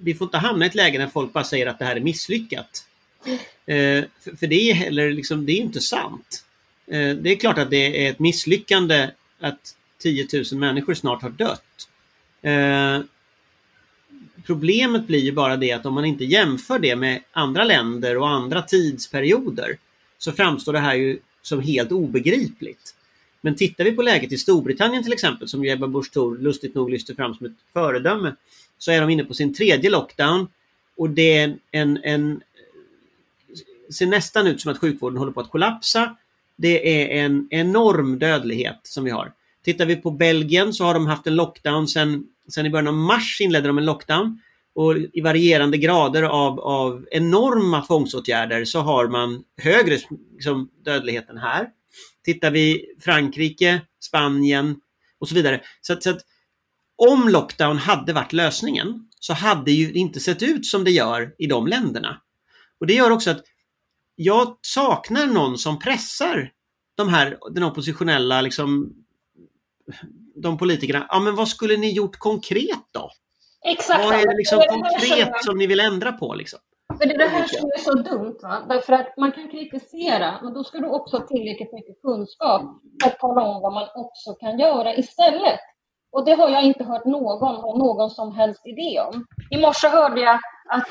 vi 0.00 0.14
får 0.14 0.24
inte 0.24 0.38
hamna 0.38 0.64
i 0.64 0.68
ett 0.68 0.74
läge 0.74 0.98
när 0.98 1.06
folk 1.06 1.32
bara 1.32 1.44
säger 1.44 1.66
att 1.66 1.78
det 1.78 1.84
här 1.84 1.96
är 1.96 2.00
misslyckat. 2.00 2.86
Eh, 3.66 4.04
för, 4.20 4.36
för, 4.36 4.46
det 4.46 4.70
är 4.70 4.74
heller 4.74 5.10
liksom, 5.10 5.46
det 5.46 5.52
är 5.52 5.60
inte 5.60 5.80
sant. 5.80 6.44
Eh, 6.86 7.10
det 7.10 7.32
är 7.32 7.36
klart 7.36 7.58
att 7.58 7.70
det 7.70 8.06
är 8.06 8.10
ett 8.10 8.18
misslyckande 8.18 9.10
att 9.40 9.76
10 9.98 10.26
000 10.52 10.60
människor 10.60 10.94
snart 10.94 11.22
har 11.22 11.30
dött. 11.30 11.88
Eh, 12.42 13.00
problemet 14.46 15.06
blir 15.06 15.18
ju 15.18 15.32
bara 15.32 15.56
det 15.56 15.72
att 15.72 15.86
om 15.86 15.94
man 15.94 16.04
inte 16.04 16.24
jämför 16.24 16.78
det 16.78 16.96
med 16.96 17.22
andra 17.32 17.64
länder 17.64 18.16
och 18.16 18.28
andra 18.28 18.62
tidsperioder 18.62 19.78
så 20.18 20.32
framstår 20.32 20.72
det 20.72 20.78
här 20.78 20.94
ju 20.94 21.18
som 21.42 21.60
helt 21.60 21.92
obegripligt. 21.92 22.94
Men 23.40 23.56
tittar 23.56 23.84
vi 23.84 23.92
på 23.92 24.02
läget 24.02 24.32
i 24.32 24.38
Storbritannien 24.38 25.02
till 25.02 25.12
exempel, 25.12 25.48
som 25.48 25.64
Ebba 25.64 25.86
Busch 25.86 26.12
Thor 26.12 26.38
lustigt 26.38 26.74
nog 26.74 26.90
lyfter 26.90 27.14
fram 27.14 27.34
som 27.34 27.46
ett 27.46 27.52
föredöme, 27.72 28.34
så 28.78 28.90
är 28.90 29.00
de 29.00 29.10
inne 29.10 29.24
på 29.24 29.34
sin 29.34 29.54
tredje 29.54 29.90
lockdown 29.90 30.48
och 30.96 31.10
det 31.10 31.38
är 31.38 31.58
en, 31.70 31.98
en 32.04 32.40
ser 33.90 34.06
nästan 34.06 34.46
ut 34.46 34.60
som 34.60 34.72
att 34.72 34.78
sjukvården 34.78 35.18
håller 35.18 35.32
på 35.32 35.40
att 35.40 35.50
kollapsa. 35.50 36.16
Det 36.56 37.02
är 37.02 37.24
en 37.24 37.48
enorm 37.50 38.18
dödlighet 38.18 38.80
som 38.82 39.04
vi 39.04 39.10
har. 39.10 39.32
Tittar 39.64 39.86
vi 39.86 39.96
på 39.96 40.10
Belgien 40.10 40.72
så 40.72 40.84
har 40.84 40.94
de 40.94 41.06
haft 41.06 41.26
en 41.26 41.36
lockdown 41.36 41.88
sen, 41.88 42.26
sen 42.48 42.66
i 42.66 42.70
början 42.70 42.88
av 42.88 42.94
mars 42.94 43.40
inledde 43.40 43.68
de 43.68 43.78
en 43.78 43.84
lockdown. 43.84 44.40
Och 44.74 44.96
i 45.12 45.20
varierande 45.20 45.78
grader 45.78 46.22
av, 46.22 46.60
av 46.60 47.06
enorma 47.10 47.82
tvångsåtgärder 47.86 48.64
så 48.64 48.80
har 48.80 49.08
man 49.08 49.44
högre 49.62 49.98
liksom, 50.32 50.68
dödlighet 50.84 51.30
än 51.30 51.38
här. 51.38 51.68
Tittar 52.24 52.50
vi 52.50 52.86
Frankrike, 53.00 53.80
Spanien 54.00 54.80
och 55.18 55.28
så 55.28 55.34
vidare. 55.34 55.60
Så 55.80 55.92
att, 55.92 56.02
så 56.02 56.10
att 56.10 56.20
om 56.96 57.28
lockdown 57.28 57.78
hade 57.78 58.12
varit 58.12 58.32
lösningen 58.32 59.08
så 59.20 59.32
hade 59.32 59.70
ju 59.70 59.92
det 59.92 59.98
inte 59.98 60.20
sett 60.20 60.42
ut 60.42 60.66
som 60.66 60.84
det 60.84 60.90
gör 60.90 61.34
i 61.38 61.46
de 61.46 61.66
länderna. 61.66 62.20
Och 62.80 62.86
det 62.86 62.94
gör 62.94 63.10
också 63.10 63.30
att 63.30 63.42
jag 64.14 64.58
saknar 64.62 65.26
någon 65.26 65.58
som 65.58 65.78
pressar 65.78 66.52
de 66.96 67.08
här, 67.08 67.38
den 67.50 67.62
oppositionella, 67.62 68.40
liksom, 68.40 68.92
de 70.42 70.58
politikerna. 70.58 71.06
Ja, 71.08 71.20
men 71.20 71.34
vad 71.34 71.48
skulle 71.48 71.76
ni 71.76 71.92
gjort 71.92 72.16
konkret 72.16 72.84
då? 72.92 73.10
Exakt. 73.66 74.04
Vad 74.04 74.14
är 74.14 74.26
det 74.26 74.36
liksom 74.36 74.58
det 74.58 74.68
konkret 74.68 75.26
som, 75.26 75.42
som 75.42 75.58
ni 75.58 75.66
vill 75.66 75.80
ändra 75.80 76.12
på? 76.12 76.34
Liksom? 76.34 76.58
För 76.98 77.06
det 77.06 77.14
är 77.14 77.18
det 77.18 77.28
här 77.28 77.46
som 77.46 77.70
är 77.70 77.78
så 77.78 77.94
dumt. 77.94 78.38
Va? 78.42 78.66
Därför 78.68 78.92
att 78.92 79.16
man 79.16 79.32
kan 79.32 79.50
kritisera, 79.50 80.40
men 80.42 80.52
då 80.54 80.64
ska 80.64 80.78
du 80.78 80.88
också 80.88 81.16
ha 81.16 81.26
tillräckligt 81.26 81.72
mycket 81.72 82.02
kunskap 82.02 82.62
för 83.02 83.10
att 83.10 83.18
tala 83.18 83.42
om 83.42 83.62
vad 83.62 83.72
man 83.72 83.88
också 83.94 84.34
kan 84.34 84.58
göra 84.58 84.96
istället. 84.96 85.60
Och 86.12 86.24
det 86.24 86.32
har 86.32 86.48
jag 86.48 86.62
inte 86.62 86.84
hört 86.84 87.04
någon 87.04 87.56
ha 87.56 87.78
någon 87.78 88.10
som 88.10 88.34
helst 88.34 88.66
idé 88.66 89.00
om. 89.00 89.26
I 89.50 89.60
morse 89.60 89.88
hörde 89.88 90.20
jag 90.20 90.38
att 90.68 90.88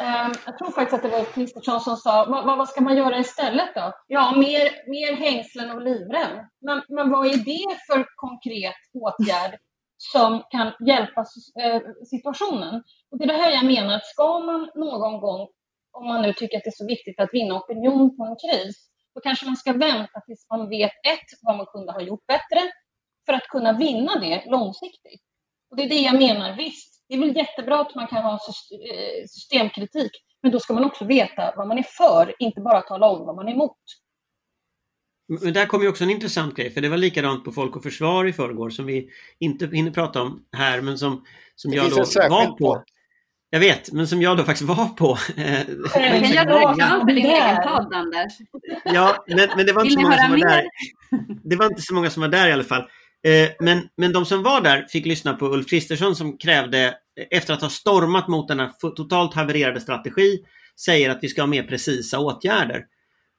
eh, 0.00 0.28
jag 0.46 0.58
tror 0.58 0.70
faktiskt 0.70 0.94
att 0.94 1.02
det 1.02 1.18
var 1.18 1.24
Kristersson 1.24 1.80
som 1.80 1.96
sa, 1.96 2.26
vad, 2.28 2.58
vad, 2.58 2.68
ska 2.68 2.80
man 2.80 2.96
göra 2.96 3.18
istället 3.18 3.74
då? 3.74 3.92
Ja, 4.06 4.32
mer, 4.36 4.90
mer 4.90 5.16
hängslen 5.16 5.70
och 5.70 5.82
livrem. 5.82 6.46
Men, 6.60 6.82
men 6.88 7.10
vad 7.10 7.26
är 7.26 7.36
det 7.36 7.76
för 7.86 8.06
konkret 8.16 8.74
åtgärd 8.94 9.58
som 9.96 10.42
kan 10.50 10.72
hjälpa 10.86 11.20
eh, 11.62 11.82
situationen? 12.10 12.82
Och 13.10 13.18
det 13.18 13.24
är 13.24 13.28
det 13.28 13.42
här 13.42 13.50
jag 13.50 13.64
menar, 13.64 13.94
att 13.94 14.06
ska 14.06 14.38
man 14.40 14.70
någon 14.74 15.20
gång, 15.20 15.48
om 15.92 16.06
man 16.06 16.22
nu 16.22 16.32
tycker 16.32 16.56
att 16.56 16.64
det 16.64 16.70
är 16.70 16.84
så 16.84 16.86
viktigt 16.86 17.20
att 17.20 17.28
vinna 17.32 17.54
opinion 17.56 18.16
på 18.16 18.24
en 18.24 18.36
kris, 18.36 18.88
då 19.14 19.20
kanske 19.20 19.46
man 19.46 19.56
ska 19.56 19.72
vänta 19.72 20.20
tills 20.26 20.46
man 20.50 20.68
vet 20.68 20.92
ett, 21.12 21.28
vad 21.42 21.56
man 21.56 21.66
kunde 21.66 21.92
ha 21.92 22.00
gjort 22.00 22.26
bättre, 22.26 22.60
för 23.28 23.32
att 23.32 23.48
kunna 23.48 23.72
vinna 23.72 24.20
det 24.20 24.44
långsiktigt. 24.46 25.22
Och 25.70 25.76
det 25.76 25.82
är 25.82 25.88
det 25.88 26.00
jag 26.00 26.18
menar, 26.18 26.56
visst, 26.56 27.02
det 27.08 27.14
är 27.14 27.18
väl 27.18 27.36
jättebra 27.36 27.80
att 27.80 27.94
man 27.94 28.06
kan 28.06 28.22
ha 28.22 28.32
eh, 28.32 29.26
systemkritik, 29.28 30.10
men 30.42 30.52
då 30.52 30.60
ska 30.60 30.72
man 30.74 30.84
också 30.84 31.04
veta 31.04 31.52
vad 31.56 31.68
man 31.68 31.78
är 31.78 31.82
för, 31.82 32.34
inte 32.38 32.60
bara 32.60 32.80
tala 32.80 33.06
om 33.06 33.26
vad 33.26 33.36
man 33.36 33.48
är 33.48 33.52
emot. 33.52 33.76
Men 35.42 35.52
där 35.52 35.66
kommer 35.66 35.84
ju 35.84 35.90
också 35.90 36.04
en 36.04 36.10
intressant 36.10 36.56
grej, 36.56 36.70
för 36.70 36.80
det 36.80 36.88
var 36.88 36.96
likadant 36.96 37.44
på 37.44 37.52
Folk 37.52 37.76
och 37.76 37.82
Försvar 37.82 38.24
i 38.24 38.32
förrgår 38.32 38.70
som 38.70 38.86
vi 38.86 39.08
inte 39.38 39.66
hinner 39.66 39.90
prata 39.90 40.22
om 40.22 40.44
här, 40.56 40.80
men 40.80 40.98
som, 40.98 41.24
som 41.54 41.72
jag 41.72 41.90
då 41.90 41.96
var 41.96 42.46
på. 42.46 42.56
på. 42.56 42.84
Jag 43.50 43.60
vet, 43.60 43.92
men 43.92 44.08
som 44.08 44.22
jag 44.22 44.36
då 44.36 44.44
faktiskt 44.44 44.68
var 44.68 44.88
på. 44.88 45.18
Men 45.94 46.22
kan 46.22 46.32
jag 46.32 46.50
råka 46.50 47.00
för 47.00 47.06
din 47.06 47.26
egen 47.26 47.56
podd, 47.56 47.94
Anders? 47.94 48.32
Ja, 48.84 49.24
men, 49.26 49.48
men 49.56 49.66
det 49.66 49.72
var 49.72 49.84
inte 49.84 49.94
så 49.94 50.00
många 50.00 50.18
som 50.18 50.30
var 50.30 50.38
där. 50.38 50.64
Det 51.44 51.56
var 51.56 51.66
inte 51.66 51.82
så 51.82 51.94
många 51.94 52.10
som 52.10 52.20
var 52.20 52.28
där 52.28 52.48
i 52.48 52.52
alla 52.52 52.64
fall. 52.64 52.88
Eh, 53.24 53.48
men, 53.60 53.88
men 53.96 54.12
de 54.12 54.26
som 54.26 54.42
var 54.42 54.60
där 54.60 54.86
fick 54.88 55.06
lyssna 55.06 55.34
på 55.34 55.46
Ulf 55.46 55.70
Kristersson 55.70 56.16
som 56.16 56.38
krävde, 56.38 56.94
efter 57.30 57.54
att 57.54 57.62
ha 57.62 57.68
stormat 57.68 58.28
mot 58.28 58.48
denna 58.48 58.68
totalt 58.68 59.34
havererade 59.34 59.80
strategi, 59.80 60.38
säger 60.80 61.10
att 61.10 61.18
vi 61.22 61.28
ska 61.28 61.42
ha 61.42 61.46
mer 61.46 61.62
precisa 61.62 62.18
åtgärder. 62.18 62.84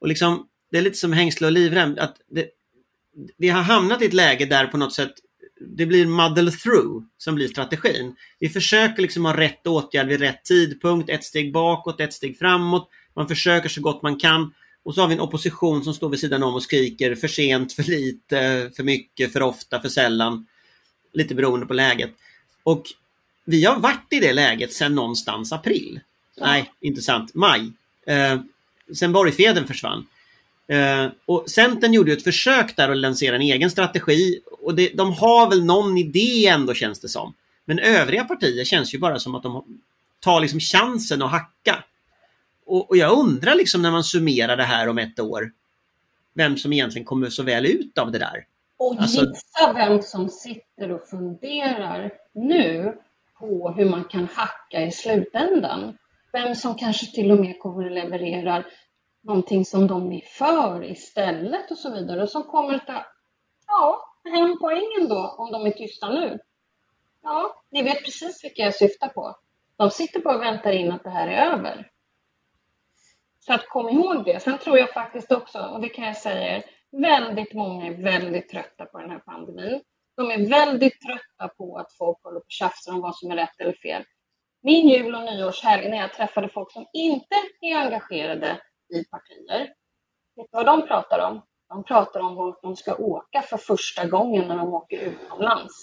Och 0.02 0.08
liksom, 0.08 0.48
det 0.72 0.78
är 0.78 0.82
lite 0.82 0.98
som 0.98 1.14
hängsle 1.14 1.48
och 1.48 1.54
livrem. 1.54 1.96
Att 2.00 2.16
det, 2.32 2.48
vi 3.38 3.50
har 3.50 3.62
hamnat 3.62 4.02
i 4.02 4.06
ett 4.06 4.14
läge 4.14 4.46
där 4.46 4.68
på 4.68 4.78
något 4.78 4.94
sätt 4.94 5.14
det 5.78 5.86
blir 5.86 6.06
muddle 6.06 6.52
through 6.52 7.04
som 7.18 7.36
blir 7.36 7.48
strategin. 7.48 8.16
Vi 8.40 8.50
försöker 8.50 9.02
liksom 9.02 9.26
ha 9.26 9.38
rätt 9.38 9.68
åtgärd 9.68 10.08
vid 10.08 10.20
rätt 10.20 10.46
tidpunkt, 10.46 11.10
ett 11.10 11.24
steg 11.24 11.54
bakåt, 11.54 12.02
ett 12.02 12.14
steg 12.14 12.40
framåt. 12.40 12.90
Man 13.16 13.28
försöker 13.28 13.70
så 13.70 13.82
gott 13.82 14.02
man 14.02 14.20
kan 14.20 14.54
och 14.84 14.96
så 14.96 15.02
har 15.02 15.08
vi 15.08 15.14
en 15.14 15.22
opposition 15.22 15.84
som 15.84 15.94
står 15.94 16.10
vid 16.10 16.20
sidan 16.20 16.44
om 16.44 16.56
och 16.56 16.64
skriker 16.64 17.16
för 17.16 17.28
sent, 17.28 17.74
för 17.74 17.84
lite, 17.84 18.72
för 18.76 18.84
mycket, 18.84 19.34
för 19.34 19.42
ofta, 19.42 19.82
för 19.82 19.90
sällan. 19.90 20.48
Lite 21.14 21.36
beroende 21.36 21.66
på 21.66 21.74
läget. 21.74 22.12
Och 22.64 22.86
vi 23.46 23.66
har 23.66 23.80
varit 23.80 24.08
i 24.14 24.20
det 24.20 24.34
läget 24.34 24.74
sedan 24.74 24.96
någonstans 24.96 25.52
april. 25.54 26.00
Ja. 26.36 26.46
Nej, 26.46 26.72
inte 26.82 27.02
sant. 27.02 27.32
Maj. 27.34 27.72
Eh, 28.06 28.40
sen 28.96 29.12
borgfreden 29.12 29.68
försvann. 29.68 30.08
Eh, 30.68 31.08
och 31.26 31.50
Centern 31.50 31.94
gjorde 31.94 32.14
ett 32.14 32.24
försök 32.24 32.76
där 32.76 32.90
att 32.90 32.98
lansera 32.98 33.36
en 33.36 33.42
egen 33.42 33.72
strategi 33.72 34.40
och 34.62 34.76
det, 34.76 34.92
de 34.94 35.14
har 35.14 35.50
väl 35.50 35.66
någon 35.66 35.98
idé 35.98 36.48
ändå 36.48 36.74
känns 36.74 37.00
det 37.00 37.10
som. 37.10 37.34
Men 37.66 37.80
övriga 37.80 38.24
partier 38.24 38.66
känns 38.66 38.94
ju 38.94 39.00
bara 39.00 39.20
som 39.20 39.36
att 39.36 39.44
de 39.44 39.82
tar 40.20 40.42
liksom 40.42 40.60
chansen 40.60 41.22
att 41.22 41.32
hacka. 41.32 41.84
Och, 42.70 42.90
och, 42.90 42.98
jag 42.98 43.20
undrar 43.20 43.56
liksom 43.56 43.82
när 43.82 43.92
man 43.92 44.04
summerar 44.04 44.58
det 44.58 44.64
här 44.64 44.90
om 44.90 44.98
ett 44.98 45.20
år, 45.20 45.52
vem 46.34 46.58
som 46.58 46.74
egentligen 46.74 47.06
kommer 47.06 47.30
så 47.30 47.44
väl 47.44 47.66
ut 47.66 47.98
av 47.98 48.12
det 48.12 48.20
där. 48.20 48.46
Och 48.78 48.96
alltså... 49.00 49.26
gissa 49.26 49.74
vem 49.74 50.02
som 50.02 50.30
sitter 50.30 50.92
och 50.92 51.08
funderar 51.08 52.12
nu 52.34 52.98
på 53.40 53.74
hur 53.78 53.90
man 53.90 54.04
kan 54.04 54.28
hacka 54.34 54.82
i 54.82 54.92
slutändan. 54.92 55.98
Vem 56.32 56.56
som 56.56 56.76
kanske 56.76 57.12
till 57.12 57.32
och 57.32 57.40
med 57.40 57.60
kommer 57.60 57.86
att 57.86 57.92
leverera 57.92 58.64
någonting 59.22 59.66
som 59.66 59.88
de 59.88 60.12
är 60.12 60.22
för 60.22 60.92
istället 60.92 61.72
och 61.72 61.78
så 61.78 61.94
vidare. 61.94 62.24
Och 62.24 62.30
som 62.30 62.44
kommer 62.44 62.74
att 62.74 62.88
ta 62.88 63.06
ja, 63.68 64.14
hem 64.34 64.58
poängen 64.62 65.10
då 65.10 65.36
om 65.38 65.52
de 65.52 65.66
är 65.66 65.72
tysta 65.72 66.10
nu. 66.10 66.40
Ja, 67.24 67.64
ni 67.72 67.84
vet 67.84 68.06
precis 68.06 68.44
vilka 68.44 68.62
jag 68.62 68.76
syftar 68.76 69.08
på. 69.08 69.36
De 69.78 69.92
sitter 69.92 70.20
bara 70.20 70.36
och 70.36 70.42
väntar 70.42 70.72
in 70.72 70.92
att 70.92 71.04
det 71.04 71.10
här 71.10 71.28
är 71.28 71.52
över. 71.54 71.92
Så 73.40 73.54
att 73.54 73.70
kom 73.70 73.90
ihåg 73.90 74.26
det. 74.26 74.40
Sen 74.40 74.58
tror 74.58 74.78
jag 74.78 74.94
faktiskt 74.94 75.32
också, 75.32 75.60
och 75.60 75.82
det 75.82 75.90
kan 75.90 76.06
jag 76.06 76.18
säga 76.18 76.58
er, 76.58 76.64
väldigt 76.92 77.54
många 77.54 77.88
är 77.88 78.04
väldigt 78.04 78.50
trötta 78.50 78.86
på 78.86 79.00
den 79.00 79.10
här 79.10 79.20
pandemin. 79.20 79.82
De 80.18 80.32
är 80.32 80.50
väldigt 80.50 81.02
trötta 81.02 81.54
på 81.58 81.78
att 81.78 81.94
folk 81.98 82.24
håller 82.24 82.40
på 82.40 82.46
och 82.46 82.52
tjafsar 82.52 82.94
om 82.94 83.02
vad 83.02 83.16
som 83.16 83.32
är 83.32 83.36
rätt 83.36 83.60
eller 83.60 83.74
fel. 83.74 84.04
Min 84.62 84.90
jul 84.90 85.16
och 85.16 85.22
nyårshelg 85.22 85.90
när 85.90 85.98
jag 85.98 86.14
träffade 86.14 86.50
folk 86.50 86.72
som 86.72 86.86
inte 86.94 87.36
är 87.62 87.76
engagerade 87.76 88.62
i 88.94 89.04
partier, 89.04 89.60
vet 90.36 90.48
du 90.52 90.58
vad 90.58 90.66
de 90.66 90.88
pratar 90.88 91.20
om? 91.30 91.42
De 91.70 91.84
pratar 91.84 92.20
om 92.20 92.36
vart 92.36 92.62
de 92.62 92.76
ska 92.76 92.96
åka 92.96 93.42
för 93.42 93.58
första 93.58 94.06
gången 94.06 94.48
när 94.48 94.58
de 94.58 94.74
åker 94.74 95.00
utomlands. 95.00 95.74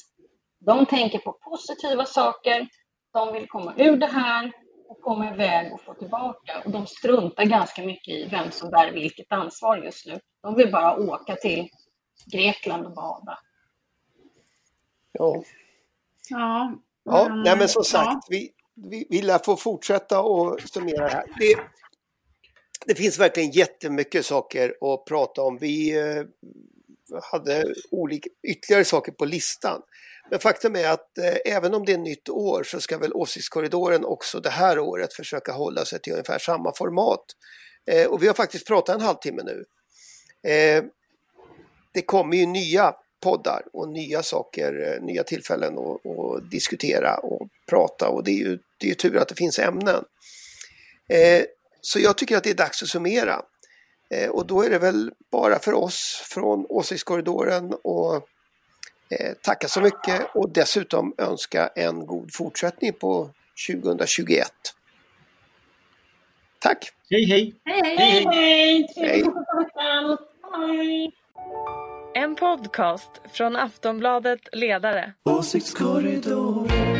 De 0.58 0.86
tänker 0.86 1.18
på 1.18 1.32
positiva 1.32 2.04
saker. 2.04 2.68
de 3.12 3.32
vill 3.32 3.48
komma 3.48 3.74
ur 3.76 3.96
det 3.96 4.06
här 4.06 4.52
och 4.88 5.00
komma 5.00 5.34
iväg 5.34 5.72
och 5.72 5.80
få 5.80 5.94
tillbaka. 5.94 6.62
Och 6.64 6.70
de 6.70 6.86
struntar 6.86 7.44
ganska 7.44 7.82
mycket 7.82 8.14
i 8.14 8.28
vem 8.30 8.50
som 8.50 8.70
bär 8.70 8.92
vilket 8.92 9.32
ansvar 9.32 9.76
just 9.76 10.06
nu. 10.06 10.20
De 10.42 10.54
vill 10.54 10.72
bara 10.72 10.96
åka 10.96 11.36
till 11.36 11.68
Grekland 12.32 12.86
och 12.86 12.94
bada. 12.94 13.38
Ja. 15.12 15.42
Ja, 16.28 16.72
Ja, 17.06 17.28
nej 17.44 17.56
men 17.58 17.68
som 17.68 17.84
sagt, 17.84 18.04
ja. 18.04 18.20
vi, 18.28 18.50
vi, 18.74 19.06
vi 19.10 19.22
lär 19.22 19.38
få 19.38 19.56
fortsätta 19.56 20.20
och 20.20 20.60
summera 20.60 21.04
det 21.04 21.12
här. 21.12 21.24
Det, 21.38 21.56
det 22.86 22.94
finns 22.94 23.18
verkligen 23.18 23.50
jättemycket 23.50 24.26
saker 24.26 24.74
att 24.80 25.04
prata 25.04 25.42
om. 25.42 25.58
Vi 25.58 25.98
eh, 25.98 26.24
hade 27.22 27.74
olika, 27.90 28.30
ytterligare 28.48 28.84
saker 28.84 29.12
på 29.12 29.24
listan. 29.24 29.82
Men 30.30 30.38
faktum 30.38 30.76
är 30.76 30.88
att 30.88 31.18
eh, 31.18 31.54
även 31.54 31.74
om 31.74 31.84
det 31.84 31.92
är 31.92 31.98
nytt 31.98 32.28
år 32.28 32.62
så 32.62 32.80
ska 32.80 32.98
väl 32.98 33.12
Åsiktskorridoren 33.12 34.04
också 34.04 34.40
det 34.40 34.50
här 34.50 34.78
året 34.78 35.14
försöka 35.14 35.52
hålla 35.52 35.84
sig 35.84 36.00
till 36.00 36.12
ungefär 36.12 36.38
samma 36.38 36.72
format. 36.74 37.24
Eh, 37.90 38.06
och 38.06 38.22
vi 38.22 38.26
har 38.26 38.34
faktiskt 38.34 38.66
pratat 38.66 38.94
en 38.94 39.00
halvtimme 39.00 39.42
nu. 39.42 39.64
Eh, 40.50 40.84
det 41.94 42.02
kommer 42.02 42.36
ju 42.36 42.46
nya 42.46 42.94
poddar 43.22 43.62
och 43.72 43.88
nya 43.88 44.22
saker, 44.22 44.92
eh, 44.92 45.04
nya 45.04 45.24
tillfällen 45.24 45.78
att, 45.78 46.06
att 46.06 46.50
diskutera 46.50 47.16
och 47.16 47.48
prata 47.70 48.08
och 48.08 48.24
det 48.24 48.30
är 48.30 48.38
ju, 48.38 48.58
det 48.78 48.90
är 48.90 48.94
tur 48.94 49.16
att 49.16 49.28
det 49.28 49.34
finns 49.34 49.58
ämnen. 49.58 50.04
Eh, 51.08 51.42
så 51.80 51.98
jag 51.98 52.18
tycker 52.18 52.36
att 52.36 52.44
det 52.44 52.50
är 52.50 52.54
dags 52.54 52.82
att 52.82 52.88
summera. 52.88 53.42
Eh, 54.10 54.30
och 54.30 54.46
då 54.46 54.62
är 54.62 54.70
det 54.70 54.78
väl 54.78 55.12
bara 55.30 55.58
för 55.58 55.72
oss 55.72 56.22
från 56.24 56.66
Åsiktskorridoren 56.68 57.74
och 57.82 58.14
eh, 59.10 59.34
tacka 59.42 59.68
så 59.68 59.80
mycket 59.80 60.22
och 60.34 60.50
dessutom 60.50 61.14
önska 61.18 61.70
en 61.74 62.06
god 62.06 62.34
fortsättning 62.34 62.92
på 62.92 63.30
2021. 63.68 64.48
Tack! 66.58 66.92
Hej 67.10 67.24
hej! 67.24 67.54
Hej, 67.64 67.82
hej! 67.84 68.26
Hej, 68.32 68.86
hej. 68.96 69.24
Hej! 70.52 71.12
En 72.14 72.34
podcast 72.34 73.10
från 73.32 73.56
Aftonbladet 73.56 74.40
Ledare. 74.52 75.12
Åsiktskorridoren 75.24 76.95